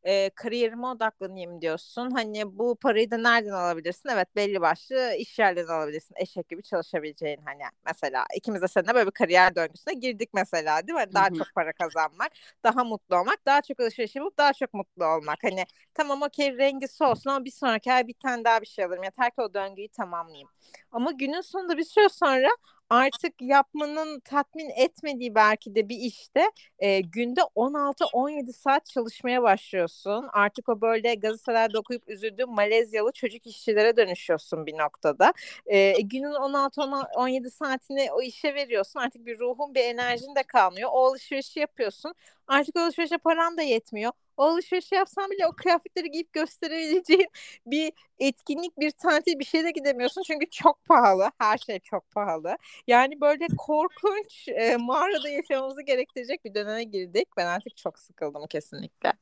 e, 0.05 0.31
kariyerime 0.31 0.87
odaklanayım 0.87 1.61
diyorsun. 1.61 2.11
Hani 2.11 2.59
bu 2.59 2.77
parayı 2.77 3.11
da 3.11 3.17
nereden 3.19 3.53
alabilirsin? 3.53 4.09
Evet 4.09 4.37
belli 4.37 4.61
başlı 4.61 5.15
iş 5.19 5.39
yerlerinden 5.39 5.73
alabilirsin. 5.75 6.15
Eşek 6.19 6.49
gibi 6.49 6.63
çalışabileceğin 6.63 7.41
hani 7.45 7.63
mesela 7.87 8.25
ikimiz 8.37 8.63
de 8.63 8.69
seninle 8.69 8.95
böyle 8.95 9.07
bir 9.07 9.11
kariyer 9.13 9.55
döngüsüne 9.55 9.95
girdik 9.95 10.31
mesela 10.35 10.87
değil 10.87 10.95
mi? 10.95 11.01
Hani 11.01 11.15
daha 11.15 11.31
çok 11.31 11.55
para 11.55 11.73
kazanmak, 11.73 12.33
daha 12.65 12.85
mutlu 12.85 13.17
olmak, 13.17 13.47
daha 13.47 13.63
çok 13.63 13.81
alışveriş 13.81 14.17
yapıp 14.17 14.39
daha 14.39 14.53
çok 14.53 14.75
mutlu 14.75 15.05
olmak. 15.07 15.39
Hani 15.43 15.65
tamam 15.95 16.23
okey 16.23 16.59
rengisi 16.59 17.05
olsun 17.05 17.31
ama 17.31 17.45
bir 17.45 17.51
sonraki 17.51 17.93
ay 17.93 18.07
bir 18.09 18.15
tane 18.15 18.45
daha 18.45 18.61
bir 18.61 18.67
şey 18.67 18.85
alırım. 18.85 19.03
Yeter 19.05 19.31
ki 19.31 19.41
o 19.43 19.55
döngüyü 19.55 19.89
tamamlayayım. 19.89 20.49
Ama 20.93 21.11
günün 21.13 21.41
sonunda 21.41 21.79
bir 21.79 21.85
süre 21.85 22.09
sonra 22.09 22.49
artık 22.91 23.43
yapmanın 23.43 24.21
tatmin 24.21 24.71
etmediği 24.71 25.35
belki 25.35 25.75
de 25.75 25.89
bir 25.89 25.97
işte 25.97 26.51
e, 26.79 27.01
günde 27.01 27.41
16-17 27.55 28.53
saat 28.53 28.87
çalışmaya 28.87 29.43
başlıyorsun. 29.43 30.29
Artık 30.33 30.69
o 30.69 30.81
böyle 30.81 31.15
gazetelerde 31.15 31.79
okuyup 31.79 32.09
üzüldüğün 32.09 32.51
Malezyalı 32.55 33.13
çocuk 33.13 33.47
işçilere 33.47 33.97
dönüşüyorsun 33.97 34.67
bir 34.67 34.79
noktada. 34.79 35.33
E, 35.67 36.01
günün 36.01 36.35
16-17 36.35 37.51
saatini 37.51 38.13
o 38.13 38.23
işe 38.23 38.55
veriyorsun. 38.55 39.01
Artık 39.01 39.27
bir 39.27 39.39
ruhun 39.39 39.75
bir 39.75 39.85
enerjin 39.85 40.35
de 40.35 40.43
kalmıyor. 40.43 40.91
O 40.93 41.07
alışverişi 41.07 41.61
yapıyorsun. 41.61 42.15
Artık 42.47 42.77
alışverişe 42.77 43.19
paran 43.19 43.57
da 43.57 43.63
yetmiyor 43.63 44.13
o 44.39 44.45
alışveriş 44.45 44.93
yapsan 44.93 45.31
bile 45.31 45.47
o 45.47 45.53
kıyafetleri 45.53 46.11
giyip 46.11 46.33
gösterebileceğin 46.33 47.29
bir 47.67 47.93
etkinlik, 48.19 48.79
bir 48.79 48.91
tatil 48.91 49.39
bir 49.39 49.45
şeyle 49.45 49.71
gidemiyorsun. 49.71 50.23
Çünkü 50.27 50.51
çok 50.51 50.85
pahalı. 50.85 51.31
Her 51.39 51.59
şey 51.59 51.81
çok 51.81 52.11
pahalı. 52.11 52.57
Yani 52.87 53.21
böyle 53.21 53.47
korkunç 53.59 54.49
e, 54.49 54.77
mağarada 54.77 55.29
yaşamamızı 55.29 55.83
gerektirecek 55.83 56.45
bir 56.45 56.55
döneme 56.55 56.85
girdik. 56.85 57.29
Ben 57.37 57.47
artık 57.47 57.77
çok 57.77 57.99
sıkıldım 57.99 58.47
kesinlikle. 58.47 59.13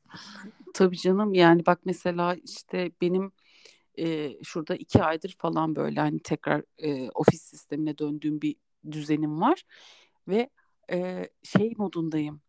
Tabii 0.73 0.97
canım 0.97 1.33
yani 1.33 1.65
bak 1.65 1.79
mesela 1.85 2.35
işte 2.43 2.91
benim 3.01 3.31
e, 3.99 4.37
şurada 4.43 4.75
iki 4.75 5.03
aydır 5.03 5.35
falan 5.39 5.75
böyle 5.75 5.99
hani 5.99 6.19
tekrar 6.19 6.63
e, 6.77 7.09
ofis 7.09 7.41
sistemine 7.41 7.97
döndüğüm 7.97 8.41
bir 8.41 8.55
düzenim 8.91 9.41
var 9.41 9.63
ve 10.27 10.49
e, 10.91 11.29
şey 11.43 11.73
modundayım 11.77 12.41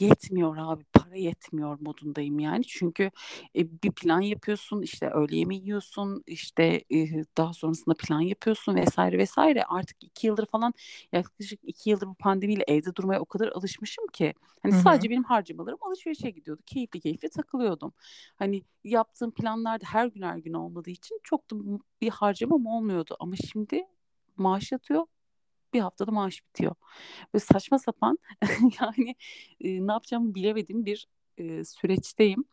yetmiyor 0.00 0.56
abi 0.58 0.84
para 0.84 1.16
yetmiyor 1.16 1.78
modundayım 1.80 2.38
yani. 2.38 2.64
Çünkü 2.64 3.10
e, 3.56 3.82
bir 3.82 3.92
plan 3.92 4.20
yapıyorsun 4.20 4.82
işte 4.82 5.10
öğle 5.10 5.36
yemeği 5.36 5.62
yiyorsun 5.62 6.22
işte 6.26 6.84
e, 6.92 7.24
daha 7.36 7.52
sonrasında 7.52 7.94
plan 7.94 8.20
yapıyorsun 8.20 8.74
vesaire 8.74 9.18
vesaire. 9.18 9.64
Artık 9.64 10.04
iki 10.04 10.26
yıldır 10.26 10.46
falan 10.46 10.74
yaklaşık 11.12 11.60
iki 11.62 11.90
yıldır 11.90 12.06
bu 12.06 12.14
pandemiyle 12.14 12.64
evde 12.68 12.94
durmaya 12.94 13.20
o 13.20 13.24
kadar 13.24 13.48
alışmışım 13.48 14.06
ki 14.06 14.34
hani 14.62 14.72
Hı-hı. 14.74 14.82
sadece 14.82 15.10
benim 15.10 15.24
harcamalarım 15.24 15.78
alışverişe 15.80 16.30
gidiyordu. 16.30 16.62
Keyifli 16.66 17.00
keyifli 17.00 17.28
takılıyordum. 17.28 17.92
Hani 18.36 18.62
yaptığım 18.84 19.30
planlarda 19.30 19.84
her 19.86 20.06
gün 20.06 20.22
her 20.22 20.38
gün 20.38 20.52
olmadığı 20.52 20.90
için 20.90 21.20
çok 21.22 21.50
da 21.50 21.56
bir 22.00 22.10
harcamam 22.10 22.66
olmuyordu. 22.66 23.16
Ama 23.20 23.36
şimdi 23.36 23.84
maaş 24.36 24.72
yatıyor 24.72 25.06
bir 25.74 25.80
haftada 25.80 26.10
maaş 26.10 26.44
bitiyor. 26.44 26.74
Ve 27.34 27.38
saçma 27.38 27.78
sapan 27.78 28.18
yani 28.80 29.14
e, 29.60 29.86
ne 29.86 29.92
yapacağımı 29.92 30.34
bilemediğim 30.34 30.86
bir 30.86 31.08
e, 31.38 31.64
süreçteyim. 31.64 32.44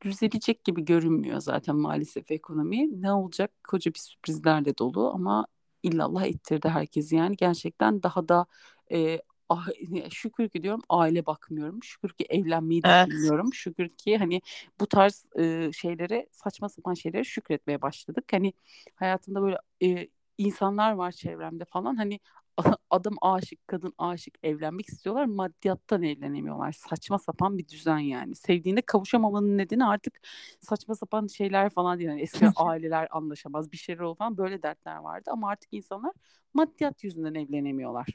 Düzelecek 0.00 0.64
gibi 0.64 0.84
görünmüyor 0.84 1.40
zaten 1.40 1.76
maalesef 1.76 2.30
ekonomi. 2.30 3.02
Ne 3.02 3.12
olacak? 3.12 3.50
Koca 3.68 3.94
bir 3.94 3.98
sürprizlerle 3.98 4.78
dolu 4.78 5.10
ama 5.14 5.46
illallah 5.82 6.26
ettirdi 6.26 6.68
herkes 6.68 7.12
yani. 7.12 7.36
Gerçekten 7.36 8.02
daha 8.02 8.28
da 8.28 8.46
e, 8.92 9.20
ah, 9.48 9.68
şükür 10.10 10.48
ki 10.48 10.62
diyorum 10.62 10.82
aile 10.88 11.26
bakmıyorum. 11.26 11.82
Şükür 11.82 12.08
ki 12.08 12.26
evlenmeyi 12.28 12.82
evet. 12.84 13.06
düşünmüyorum. 13.06 13.54
Şükür 13.54 13.88
ki 13.88 14.16
hani 14.16 14.42
bu 14.80 14.86
tarz 14.86 15.24
e, 15.38 15.70
şeylere 15.72 16.28
saçma 16.32 16.68
sapan 16.68 16.94
şeylere 16.94 17.24
şükretmeye 17.24 17.82
başladık. 17.82 18.24
Hani 18.32 18.52
hayatımda 18.94 19.42
böyle 19.42 19.58
e, 19.82 20.08
insanlar 20.38 20.92
var 20.92 21.12
çevremde 21.12 21.64
falan 21.64 21.96
hani 21.96 22.20
adam 22.90 23.14
aşık, 23.22 23.68
kadın 23.68 23.94
aşık 23.98 24.34
evlenmek 24.42 24.88
istiyorlar. 24.88 25.24
Maddiyattan 25.24 26.02
evlenemiyorlar. 26.02 26.72
Saçma 26.72 27.18
sapan 27.18 27.58
bir 27.58 27.68
düzen 27.68 27.98
yani. 27.98 28.34
Sevdiğinde 28.34 28.82
kavuşamamanın 28.82 29.58
nedeni 29.58 29.84
artık 29.84 30.20
saçma 30.60 30.94
sapan 30.94 31.26
şeyler 31.26 31.70
falan 31.70 31.98
değil. 31.98 32.10
Yani 32.10 32.22
eski 32.22 32.46
aileler 32.56 33.08
anlaşamaz 33.10 33.72
bir 33.72 33.76
şeyler 33.76 34.00
olur 34.00 34.16
falan 34.16 34.36
böyle 34.36 34.62
dertler 34.62 34.96
vardı 34.96 35.30
ama 35.32 35.48
artık 35.48 35.68
insanlar 35.72 36.12
maddiyat 36.54 37.04
yüzünden 37.04 37.34
evlenemiyorlar. 37.34 38.06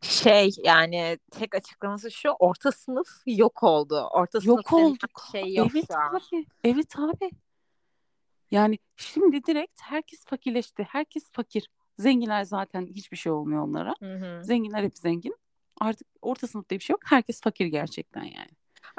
Şey 0.00 0.50
yani 0.64 1.18
tek 1.30 1.54
açıklaması 1.54 2.10
şu 2.10 2.28
orta 2.28 2.72
sınıf 2.72 3.08
yok 3.26 3.62
oldu. 3.62 4.08
Orta 4.12 4.40
sınıf 4.40 4.56
yok 4.56 4.72
olduk. 4.72 5.22
şey 5.32 5.54
yok 5.54 5.68
evet 5.74 5.90
abi. 5.90 6.46
Evet 6.64 6.98
abi. 6.98 7.30
Yani 8.50 8.78
şimdi 8.96 9.44
direkt 9.44 9.80
herkes 9.82 10.24
fakirleşti. 10.24 10.82
Herkes 10.82 11.30
fakir. 11.32 11.68
Zenginler 11.98 12.44
zaten 12.44 12.86
hiçbir 12.86 13.16
şey 13.16 13.32
olmuyor 13.32 13.62
onlara. 13.62 13.94
Hı 14.00 14.14
hı. 14.14 14.44
Zenginler 14.44 14.84
hep 14.84 14.98
zengin. 14.98 15.36
Artık 15.80 16.08
orta 16.22 16.46
sınıf 16.46 16.68
diye 16.68 16.78
bir 16.78 16.84
şey 16.84 16.94
yok. 16.94 17.00
Herkes 17.04 17.40
fakir 17.40 17.66
gerçekten 17.66 18.22
yani. 18.24 18.50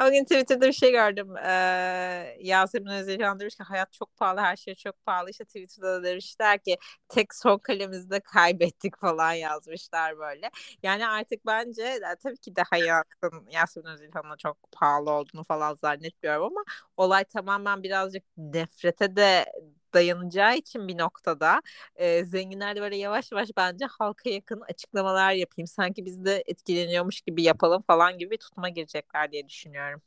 Bugün 0.06 0.24
Twitter'da 0.24 0.68
bir 0.68 0.74
şey 0.74 0.92
gördüm. 0.92 1.38
Ee, 1.38 2.38
Yasemin 2.40 2.88
Özilhan 2.92 3.40
demiş 3.40 3.56
ki 3.56 3.64
hayat 3.64 3.94
çok 3.94 4.16
pahalı, 4.18 4.40
her 4.40 4.56
şey 4.56 4.76
çok 4.76 5.06
pahalı. 5.06 5.30
İşte 5.30 5.46
Twitter'da 5.46 5.88
da 6.02 6.04
demişler 6.04 6.60
ki 6.64 6.78
tek 7.10 7.36
son 7.36 7.58
kalemizde 7.58 8.20
kaybettik 8.20 8.98
falan 8.98 9.34
yazmışlar 9.34 10.18
böyle. 10.18 10.50
Yani 10.84 11.08
artık 11.08 11.46
bence 11.46 11.84
e, 11.84 12.16
tabii 12.24 12.38
ki 12.38 12.56
de 12.56 12.62
hayatın 12.70 13.48
Yasemin 13.52 13.88
Özilhan'a 13.88 14.38
çok 14.38 14.58
pahalı 14.72 15.12
olduğunu 15.12 15.44
falan 15.44 15.74
zannetmiyorum 15.76 16.44
ama 16.46 16.64
olay 16.98 17.24
tamamen 17.24 17.84
birazcık 17.84 18.24
nefrete 18.38 19.16
de 19.16 19.46
dayanacağı 19.94 20.58
için 20.58 20.88
bir 20.88 20.98
noktada 20.98 21.62
e, 21.96 22.26
zenginler 22.26 22.76
de 22.76 22.82
böyle 22.82 22.96
yavaş 22.98 23.32
yavaş 23.32 23.50
bence 23.58 23.86
halka 23.86 24.30
yakın 24.30 24.62
açıklamalar 24.70 25.32
yapayım. 25.32 25.68
Sanki 25.68 26.06
biz 26.06 26.26
de 26.26 26.44
etkileniyormuş 26.46 27.22
gibi 27.22 27.44
yapalım 27.44 27.82
falan 27.82 28.18
gibi 28.18 28.38
tutuma 28.38 28.70
girecekler 28.70 29.32
diye 29.32 29.48
düşünüyorum. 29.48 30.02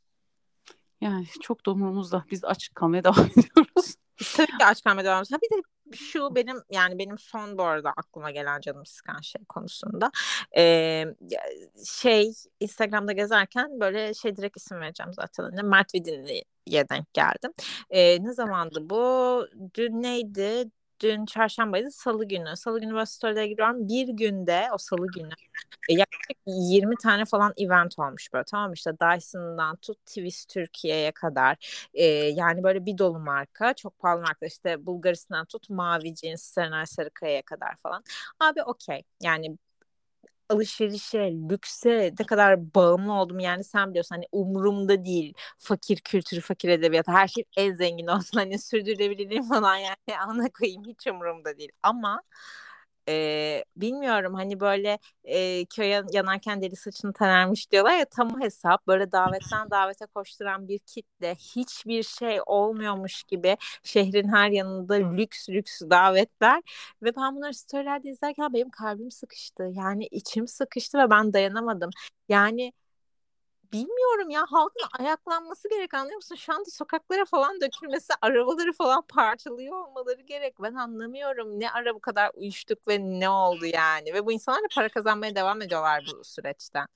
Yani 1.01 1.27
çok 1.43 1.67
da 1.67 1.71
umurumuzda. 1.71 2.25
Biz 2.31 2.45
açık 2.45 2.75
kalmaya 2.75 3.05
devam 3.05 3.27
ediyoruz. 3.27 3.95
Tabii 4.37 4.59
ki 4.59 4.65
aç 4.65 4.83
kalmaya 4.83 5.05
devam 5.05 5.23
ediyoruz. 5.23 5.43
Bir 5.43 5.57
de 5.57 5.63
şu 5.97 6.35
benim 6.35 6.57
yani 6.71 6.99
benim 6.99 7.19
son 7.19 7.59
bu 7.59 7.63
arada 7.63 7.91
aklıma 7.97 8.31
gelen 8.31 8.61
canım 8.61 8.87
sıkan 8.87 9.21
şey 9.21 9.45
konusunda 9.49 10.11
ee, 10.57 11.05
şey 11.87 12.33
Instagram'da 12.61 13.13
gezerken 13.13 13.81
böyle 13.81 14.15
şey 14.15 14.37
direkt 14.37 14.57
isim 14.57 14.81
vereceğim 14.81 15.13
zaten 15.13 15.45
hani 15.45 15.63
Mert 15.63 15.95
Vidinli'ye 16.69 16.89
denk 16.89 17.15
geldim. 17.15 17.53
Ee, 17.91 18.25
ne 18.25 18.33
zamandı 18.33 18.91
bu? 18.91 19.47
Dün 19.75 20.03
neydi? 20.03 20.71
dün 21.01 21.27
çarşambaydı 21.27 21.91
salı 21.91 22.25
günü. 22.29 22.57
Salı 22.57 22.81
günü 22.81 22.95
böyle 22.95 23.07
story'e 23.07 23.47
giriyorum. 23.47 23.89
Bir 23.89 24.09
günde 24.09 24.69
o 24.75 24.79
salı 24.79 25.07
günü 25.15 25.29
e, 25.91 25.95
yaklaşık 25.95 26.39
20 26.47 26.97
tane 26.97 27.25
falan 27.25 27.53
event 27.59 27.99
olmuş 27.99 28.33
böyle 28.33 28.45
tamam 28.45 28.73
işte 28.73 28.91
Dyson'dan 29.01 29.77
tut 29.77 30.07
Twist 30.07 30.49
Türkiye'ye 30.55 31.13
kadar 31.13 31.57
e, 31.95 32.05
yani 32.07 32.63
böyle 32.63 32.87
bir 32.87 32.99
dolu 32.99 33.19
marka 33.19 33.75
çok 33.75 33.99
pahalı 33.99 34.21
marka 34.23 34.47
işte 34.47 34.87
Bulgaristan'dan 34.87 35.47
tut 35.47 35.71
Mavi 35.71 36.17
Jeans 36.17 36.43
Serenay 36.43 36.87
Sarıkaya'ya 36.87 37.43
kadar 37.43 37.77
falan. 37.77 38.05
Abi 38.41 38.63
okey 38.63 39.03
yani 39.23 39.59
alışverişe, 40.55 41.19
lükse 41.51 42.15
ne 42.21 42.27
kadar 42.27 42.75
bağımlı 42.75 43.13
oldum. 43.13 43.39
Yani 43.41 43.65
sen 43.65 43.91
biliyorsun 43.91 44.15
hani 44.17 44.25
umurumda 44.33 45.05
değil 45.05 45.35
fakir 45.59 45.97
kültürü, 46.01 46.41
fakir 46.41 46.69
edebiyatı. 46.69 47.13
Her 47.13 47.29
şey 47.29 47.45
en 47.57 47.75
zengin 47.75 48.07
olsun 48.07 48.39
hani 48.39 48.59
sürdürülebilirliğim 48.59 49.49
falan 49.49 49.77
yani. 49.77 49.97
Ana 50.27 50.49
koyayım 50.53 50.85
hiç 50.85 51.07
umurumda 51.07 51.59
değil. 51.59 51.73
Ama 51.83 52.23
e, 53.09 53.65
bilmiyorum 53.77 54.35
hani 54.35 54.61
böyle 54.61 54.99
e, 55.25 55.65
köye 55.65 56.03
yanarken 56.13 56.63
deli 56.63 56.77
saçını 56.77 57.13
tanermiş 57.13 57.71
diyorlar 57.71 57.99
ya 57.99 58.05
tam 58.05 58.41
hesap. 58.41 58.87
Böyle 58.87 59.13
davetten 59.13 59.71
davete 59.71 60.07
koşturan 60.07 60.69
bir 60.69 60.79
kitle 60.79 61.35
hiçbir 61.35 62.03
şey 62.03 62.39
olmuyormuş 62.47 63.25
gibi 63.25 63.57
şehrin 63.83 64.29
her 64.29 64.51
yanında 64.51 64.95
lüks 64.95 65.49
lüks 65.49 65.81
davetler. 65.83 66.63
Ve 67.03 67.17
ben 67.17 67.37
bunları 67.37 67.55
storylerde 67.55 68.11
izlerken 68.11 68.53
benim 68.53 68.71
kalbim 68.71 69.11
sıkıştı. 69.11 69.71
Yani 69.75 70.07
içim 70.07 70.49
sıkıştı 70.49 70.99
ve 70.99 71.11
ben 71.11 71.33
dayanamadım. 71.33 71.91
Yani 72.29 72.73
bilmiyorum 73.75 74.31
ya 74.31 74.47
halkın 74.51 74.89
ayaklanması 74.99 75.69
gerek 75.69 75.95
anlıyor 75.95 76.17
musun? 76.17 76.35
Şu 76.35 76.53
anda 76.55 76.71
sokaklara 76.71 77.25
falan 77.25 77.61
dökülmesi, 77.61 78.13
arabaları 78.23 78.73
falan 78.73 79.03
parçalıyor 79.09 79.87
olmaları 79.87 80.23
gerek. 80.23 80.55
Ben 80.63 80.75
anlamıyorum 80.75 81.61
ne 81.61 81.71
ara 81.71 81.95
bu 81.95 82.01
kadar 82.01 82.31
uyuştuk 82.35 82.89
ve 82.89 82.99
ne 82.99 83.29
oldu 83.29 83.67
yani. 83.67 84.15
Ve 84.15 84.27
bu 84.27 84.33
insanlar 84.33 84.63
da 84.63 84.67
para 84.75 84.89
kazanmaya 84.89 85.35
devam 85.35 85.63
ediyorlar 85.63 86.05
bu 86.13 86.25
süreçten. 86.25 86.87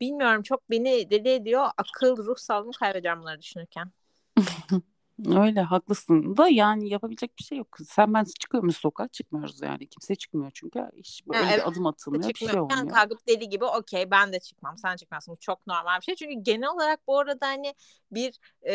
Bilmiyorum 0.00 0.42
çok 0.42 0.70
beni 0.70 1.10
deli 1.10 1.28
ediyor. 1.28 1.66
Akıl, 1.76 2.16
ruh 2.16 2.36
sağlığımı 2.36 2.72
kaybediyorum 2.72 3.20
bunları 3.20 3.40
düşünürken. 3.40 3.90
Öyle 5.26 5.60
haklısın 5.60 6.36
da 6.36 6.48
yani 6.48 6.88
yapabilecek 6.88 7.38
bir 7.38 7.44
şey 7.44 7.58
yok. 7.58 7.78
Sen 7.86 8.14
ben 8.14 8.24
çıkıyor 8.40 8.62
muyuz 8.62 8.76
sokağa? 8.76 9.08
Çıkmıyoruz 9.08 9.62
yani. 9.62 9.86
Kimse 9.86 10.14
çıkmıyor 10.14 10.50
çünkü 10.54 10.90
hiç 10.96 11.26
böyle 11.26 11.44
evet, 11.44 11.58
bir 11.58 11.68
adım 11.68 11.86
atılmıyor. 11.86 12.28
Bir 12.28 12.34
şey 12.34 12.48
olmuyor. 12.48 12.70
Yani 12.70 12.88
kalkıp 12.88 13.28
deli 13.28 13.48
gibi 13.48 13.64
okey 13.64 14.10
ben 14.10 14.32
de 14.32 14.40
çıkmam. 14.40 14.78
Sen 14.78 14.96
çıkmazsın. 14.96 15.32
Bu 15.32 15.40
çok 15.40 15.66
normal 15.66 15.96
bir 16.00 16.04
şey. 16.04 16.14
Çünkü 16.14 16.34
genel 16.42 16.68
olarak 16.68 17.06
bu 17.06 17.18
arada 17.18 17.46
hani 17.46 17.74
bir 18.12 18.38
e, 18.66 18.74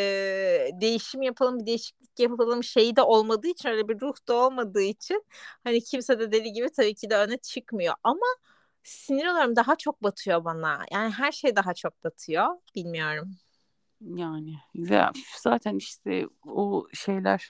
değişim 0.81 1.21
yapalım, 1.21 1.59
bir 1.59 1.65
değişiklik 1.65 2.19
yapalım 2.19 2.63
şeyi 2.63 2.95
de 2.95 3.01
olmadığı 3.01 3.47
için 3.47 3.69
öyle 3.69 3.87
bir 3.87 4.01
ruh 4.01 4.15
da 4.27 4.33
olmadığı 4.33 4.81
için 4.81 5.23
hani 5.63 5.81
kimse 5.81 6.19
de 6.19 6.31
deli 6.31 6.53
gibi 6.53 6.69
tabii 6.69 6.95
ki 6.95 7.09
de 7.09 7.17
öne 7.17 7.37
çıkmıyor. 7.37 7.95
Ama 8.03 8.25
sinir 8.83 9.27
oluyorum 9.27 9.55
daha 9.55 9.75
çok 9.75 10.03
batıyor 10.03 10.45
bana. 10.45 10.85
Yani 10.91 11.11
her 11.13 11.31
şey 11.31 11.55
daha 11.55 11.73
çok 11.73 12.03
batıyor. 12.03 12.47
Bilmiyorum. 12.75 13.35
Yani 14.05 14.55
ya, 14.73 15.11
zaten 15.37 15.75
işte 15.75 16.27
o 16.47 16.87
şeyler 16.93 17.49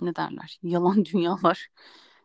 ne 0.00 0.16
derler 0.16 0.58
yalan 0.62 1.04
dünyalar 1.12 1.68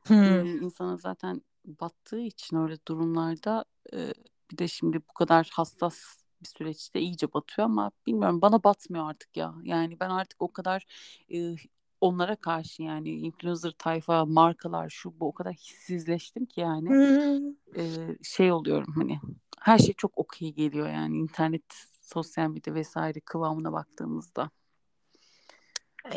hmm. 0.04 0.62
insana 0.62 0.98
zaten 0.98 1.42
battığı 1.66 2.20
için 2.20 2.58
öyle 2.58 2.78
durumlarda 2.88 3.66
e, 3.94 4.14
bir 4.52 4.58
de 4.58 4.68
şimdi 4.68 5.00
bu 5.10 5.14
kadar 5.14 5.50
hassas 5.54 5.96
bir 6.42 6.48
süreçte 6.48 7.00
iyice 7.00 7.34
batıyor 7.34 7.66
ama 7.66 7.92
bilmiyorum 8.08 8.42
bana 8.42 8.64
batmıyor 8.64 9.10
artık 9.10 9.38
ya. 9.38 9.56
Yani 9.64 10.00
ben 10.00 10.10
artık 10.10 10.42
o 10.42 10.54
kadar 10.54 10.86
e, 11.34 11.56
onlara 12.02 12.36
karşı 12.36 12.84
yani 12.84 13.10
influencer 13.10 13.72
tayfa 13.72 14.26
markalar 14.26 14.90
şu 14.90 15.20
bu 15.20 15.28
o 15.28 15.32
kadar 15.32 15.54
hissizleştim 15.54 16.46
ki 16.46 16.62
yani 16.62 16.90
hmm. 16.90 17.50
e, 17.76 18.16
şey 18.24 18.52
oluyorum 18.52 18.94
hani 18.96 19.20
her 19.60 19.78
şey 19.78 19.94
çok 19.94 20.18
okey 20.18 20.54
geliyor 20.54 20.90
yani 20.90 21.18
internet 21.18 21.95
sosyal 22.06 22.50
medya 22.50 22.74
vesaire 22.74 23.20
kıvamına 23.20 23.74
baktığımızda. 23.74 24.50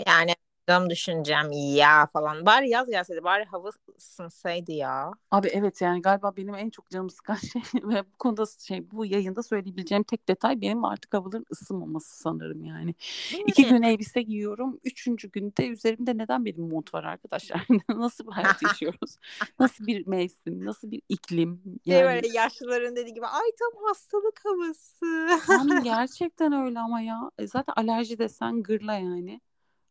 Yani 0.06 0.34
Tam 0.68 0.90
düşüneceğim 0.90 1.52
ya 1.52 2.06
falan. 2.06 2.46
Bari 2.46 2.68
yaz 2.68 2.90
gelseydi 2.90 3.24
bari 3.24 3.44
hava 3.44 3.70
ısınsaydı 3.96 4.72
ya. 4.72 5.12
Abi 5.30 5.48
evet 5.48 5.80
yani 5.80 6.02
galiba 6.02 6.36
benim 6.36 6.54
en 6.54 6.70
çok 6.70 6.90
canımı 6.90 7.10
sıkan 7.10 7.34
şey 7.52 7.62
ve 7.74 8.04
bu 8.04 8.16
konuda 8.18 8.44
şey 8.58 8.90
bu 8.90 9.06
yayında 9.06 9.42
söyleyebileceğim 9.42 10.02
tek 10.04 10.28
detay 10.28 10.60
benim 10.60 10.84
artık 10.84 11.14
havaların 11.14 11.46
ısınmaması 11.52 12.18
sanırım 12.18 12.64
yani. 12.64 12.94
İki 13.46 13.66
gün 13.66 13.82
elbise 13.82 14.22
giyiyorum. 14.22 14.80
Üçüncü 14.84 15.30
günde 15.30 15.68
üzerimde 15.68 16.18
neden 16.18 16.44
benim 16.44 16.68
mont 16.68 16.94
var 16.94 17.04
arkadaşlar? 17.04 17.66
nasıl 17.88 18.26
bir 18.26 18.32
hayat 18.32 18.62
yaşıyoruz? 18.68 19.16
nasıl 19.58 19.86
bir 19.86 20.06
mevsim? 20.06 20.64
Nasıl 20.64 20.90
bir 20.90 21.02
iklim? 21.08 21.62
Şey 21.64 21.94
yani... 21.94 22.04
böyle 22.04 22.28
yaşlıların 22.28 22.96
dediği 22.96 23.14
gibi 23.14 23.26
ay 23.26 23.50
tam 23.58 23.84
hastalık 23.84 24.40
havası. 24.44 25.28
yani 25.52 25.84
gerçekten 25.84 26.52
öyle 26.52 26.78
ama 26.78 27.00
ya. 27.00 27.30
E, 27.38 27.46
zaten 27.46 27.72
alerji 27.76 28.18
desen 28.18 28.62
gırla 28.62 28.94
yani. 28.94 29.40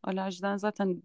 Alerjiden 0.04 0.58
zaten 0.58 1.04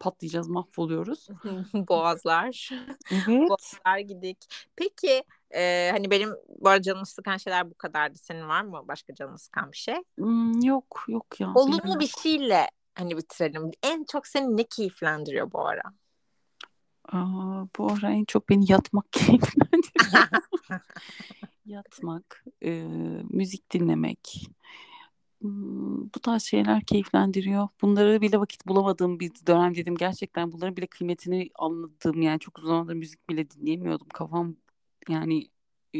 patlayacağız, 0.00 0.48
mahvoluyoruz. 0.48 1.28
Boğazlar. 1.74 2.70
Evet. 3.10 3.48
Boğazlar 3.50 3.98
gidik. 3.98 4.38
Peki 4.76 5.24
e, 5.54 5.90
hani 5.92 6.10
benim 6.10 6.30
bu 6.60 6.68
arada 6.68 6.82
canımı 6.82 7.06
sıkan 7.06 7.36
şeyler 7.36 7.70
bu 7.70 7.74
kadardı. 7.74 8.18
Senin 8.18 8.48
var 8.48 8.62
mı 8.62 8.82
başka 8.88 9.14
canını 9.14 9.38
sıkan 9.38 9.72
bir 9.72 9.76
şey? 9.76 9.96
Hmm, 10.18 10.60
yok 10.60 11.04
yok 11.08 11.40
ya. 11.40 11.52
Olumlu 11.54 12.00
bir 12.00 12.12
şeyle 12.22 12.68
hani 12.94 13.16
bitirelim. 13.16 13.70
En 13.82 14.04
çok 14.04 14.26
seni 14.26 14.56
ne 14.56 14.64
keyiflendiriyor 14.64 15.52
bu 15.52 15.66
ara? 15.66 15.82
Aa, 17.12 17.66
bu 17.78 17.92
ara 17.92 18.10
en 18.10 18.24
çok 18.24 18.48
beni 18.48 18.72
yatmak 18.72 19.04
keyiflendiriyor. 19.12 20.28
yatmak, 21.66 22.44
e, 22.64 22.70
müzik 23.30 23.72
dinlemek, 23.72 24.48
bu 25.42 26.20
tarz 26.22 26.42
şeyler 26.42 26.84
keyiflendiriyor. 26.84 27.68
Bunları 27.82 28.20
bile 28.20 28.40
vakit 28.40 28.66
bulamadığım 28.66 29.20
bir 29.20 29.32
dönem 29.46 29.74
dedim. 29.74 29.96
Gerçekten 29.96 30.52
bunların 30.52 30.76
bile 30.76 30.86
kıymetini 30.86 31.50
anladığım 31.54 32.22
yani 32.22 32.40
çok 32.40 32.58
uzun 32.58 32.68
zamandır 32.68 32.94
müzik 32.94 33.28
bile 33.30 33.50
dinleyemiyordum. 33.50 34.08
Kafam 34.08 34.56
yani 35.08 35.48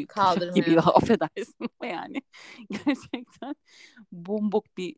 kaldırmıyor. 0.09 0.67
gibi 0.67 0.81
affedersin 0.81 1.57
ama 1.81 1.91
yani 1.93 2.23
gerçekten 2.71 3.55
bombok 4.13 4.77
bir 4.77 4.97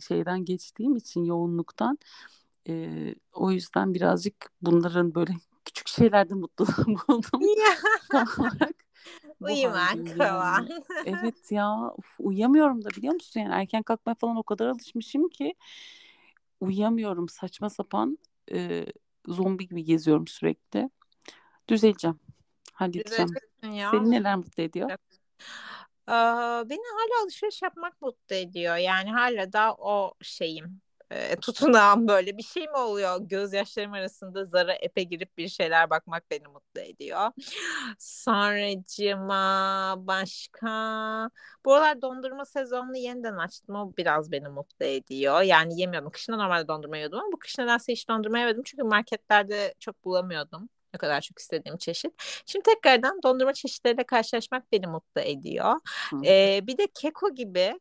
şeyden 0.00 0.44
geçtiğim 0.44 0.96
için 0.96 1.24
yoğunluktan 1.24 1.98
o 3.32 3.50
yüzden 3.50 3.94
birazcık 3.94 4.50
bunların 4.62 5.14
böyle 5.14 5.32
küçük 5.64 5.88
şeylerde 5.88 6.34
mutlu 6.34 6.66
buldum. 6.86 7.42
olarak 8.38 8.83
Uyumak 9.40 10.08
falan. 10.18 10.68
evet 11.06 11.52
ya 11.52 11.92
uf, 11.96 12.14
uyuyamıyorum 12.18 12.84
da 12.84 12.88
biliyor 12.90 13.14
musun 13.14 13.40
yani 13.40 13.54
erken 13.54 13.82
kalkmaya 13.82 14.14
falan 14.14 14.36
o 14.36 14.42
kadar 14.42 14.66
alışmışım 14.66 15.28
ki 15.28 15.54
uyuyamıyorum 16.60 17.28
saçma 17.28 17.70
sapan 17.70 18.18
e, 18.52 18.86
zombi 19.26 19.68
gibi 19.68 19.84
geziyorum 19.84 20.26
sürekli. 20.26 20.90
Düzeleceğim. 21.68 22.18
Halledeceğim. 22.72 23.30
Ya. 23.62 23.90
Seni 23.90 24.10
neler 24.10 24.36
mutlu 24.36 24.62
ediyor? 24.62 24.90
Ee, 26.08 26.12
beni 26.70 26.82
hala 26.96 27.22
alışveriş 27.22 27.62
yapmak 27.62 28.02
mutlu 28.02 28.36
ediyor. 28.36 28.76
Yani 28.76 29.12
hala 29.12 29.52
da 29.52 29.74
o 29.74 30.14
şeyim 30.22 30.80
e, 31.10 31.36
tutunağım 31.36 32.08
böyle 32.08 32.36
bir 32.38 32.42
şey 32.42 32.62
mi 32.62 32.76
oluyor? 32.76 33.20
Gözyaşlarım 33.20 33.92
arasında 33.92 34.44
zara 34.44 34.74
epe 34.74 35.02
girip 35.02 35.38
bir 35.38 35.48
şeyler 35.48 35.90
bakmak 35.90 36.30
beni 36.30 36.48
mutlu 36.48 36.80
ediyor. 36.80 37.30
Sonracıma 37.98 39.94
başka 39.98 40.68
bu 41.64 41.74
aralar 41.74 42.02
dondurma 42.02 42.44
sezonunu 42.44 42.96
yeniden 42.96 43.36
açtım. 43.36 43.74
O 43.74 43.92
biraz 43.96 44.32
beni 44.32 44.48
mutlu 44.48 44.86
ediyor. 44.86 45.42
Yani 45.42 45.80
yemiyordum. 45.80 46.10
Kışında 46.10 46.36
normalde 46.36 46.68
dondurma 46.68 46.96
yiyordum 46.96 47.18
ama 47.18 47.32
bu 47.32 47.38
kış 47.38 47.58
nedense 47.58 47.92
hiç 47.92 48.08
dondurma 48.08 48.38
yemedim. 48.38 48.62
Çünkü 48.64 48.84
marketlerde 48.84 49.74
çok 49.80 50.04
bulamıyordum. 50.04 50.68
Ne 50.94 50.98
kadar 50.98 51.20
çok 51.20 51.38
istediğim 51.38 51.76
çeşit. 51.78 52.12
Şimdi 52.46 52.62
tekrardan 52.62 53.22
dondurma 53.22 53.52
çeşitleriyle 53.52 54.04
karşılaşmak 54.04 54.72
beni 54.72 54.86
mutlu 54.86 55.20
ediyor. 55.20 55.74
Ee, 56.24 56.60
bir 56.66 56.78
de 56.78 56.86
keko 56.94 57.34
gibi 57.34 57.80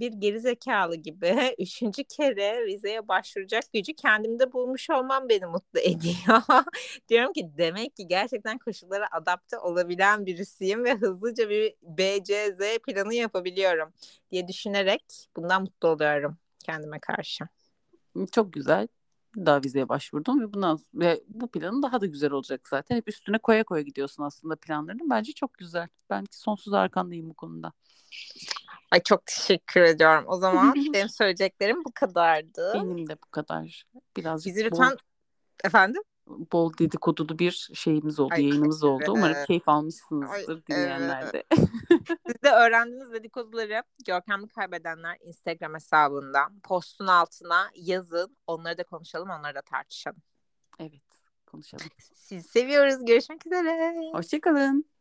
bir 0.00 0.12
gerizekalı 0.12 0.96
gibi 0.96 1.54
üçüncü 1.58 2.04
kere 2.04 2.66
vizeye 2.66 3.08
başvuracak 3.08 3.64
gücü 3.74 3.94
kendimde 3.94 4.52
bulmuş 4.52 4.90
olmam 4.90 5.28
beni 5.28 5.46
mutlu 5.46 5.80
ediyor. 5.80 6.42
Diyorum 7.08 7.32
ki 7.32 7.50
demek 7.58 7.96
ki 7.96 8.08
gerçekten 8.08 8.58
koşullara 8.58 9.06
adapte 9.12 9.58
olabilen 9.58 10.26
birisiyim 10.26 10.84
ve 10.84 10.94
hızlıca 10.94 11.48
bir 11.50 11.74
BCZ 11.82 12.78
planı 12.86 13.14
yapabiliyorum 13.14 13.92
diye 14.30 14.48
düşünerek 14.48 15.28
bundan 15.36 15.62
mutlu 15.62 15.88
oluyorum 15.88 16.38
kendime 16.64 17.00
karşı. 17.00 17.44
Çok 18.32 18.52
güzel 18.52 18.88
daha 19.36 19.62
vizeye 19.64 19.88
başvurdum 19.88 20.40
ve 20.40 20.52
bundan 20.52 20.78
ve 20.94 21.22
bu 21.28 21.48
planın 21.48 21.82
daha 21.82 22.00
da 22.00 22.06
güzel 22.06 22.30
olacak 22.30 22.68
zaten. 22.68 22.96
Hep 22.96 23.08
üstüne 23.08 23.38
koya 23.38 23.64
koya 23.64 23.82
gidiyorsun 23.82 24.22
aslında 24.22 24.56
planlarını. 24.56 25.10
Bence 25.10 25.32
çok 25.32 25.54
güzel. 25.54 25.88
Ben 26.10 26.24
sonsuz 26.30 26.72
arkandayım 26.72 27.30
bu 27.30 27.34
konuda. 27.34 27.72
Ay 28.90 29.02
çok 29.02 29.26
teşekkür 29.26 29.80
ediyorum. 29.80 30.24
O 30.26 30.36
zaman 30.36 30.74
benim 30.92 31.08
söyleyeceklerim 31.08 31.84
bu 31.84 31.92
kadardı. 31.94 32.72
Benim 32.74 33.08
de 33.08 33.16
bu 33.16 33.30
kadar. 33.30 33.84
Biraz 34.16 34.46
Bizi 34.46 34.64
lütfen 34.64 34.90
bol, 34.90 34.96
efendim 35.64 36.02
bol 36.52 36.72
dedikodulu 36.78 37.38
bir 37.38 37.70
şeyimiz 37.74 38.20
oldu, 38.20 38.34
Ay, 38.34 38.42
yayınımız 38.42 38.84
oldu. 38.84 39.02
Evet. 39.06 39.08
Umarım 39.08 39.44
keyif 39.46 39.68
almışsınızdır 39.68 40.56
Ay, 40.56 40.66
dinleyenler 40.66 41.32
de. 41.32 41.44
Evet. 41.50 41.68
Siz 42.26 42.42
de 42.44 42.50
öğrendiğiniz 42.50 43.12
dedikoduları 43.12 43.82
Görkem'i 44.06 44.48
Kaybedenler 44.48 45.16
Instagram 45.20 45.74
hesabından 45.74 46.60
postun 46.60 47.06
altına 47.06 47.70
yazın. 47.74 48.36
Onları 48.46 48.78
da 48.78 48.84
konuşalım, 48.84 49.30
onları 49.30 49.54
da 49.54 49.62
tartışalım. 49.62 50.22
Evet, 50.80 51.02
konuşalım. 51.46 51.86
Sizi 52.14 52.48
seviyoruz. 52.48 53.04
Görüşmek 53.04 53.46
üzere. 53.46 53.94
Hoşçakalın. 54.12 54.97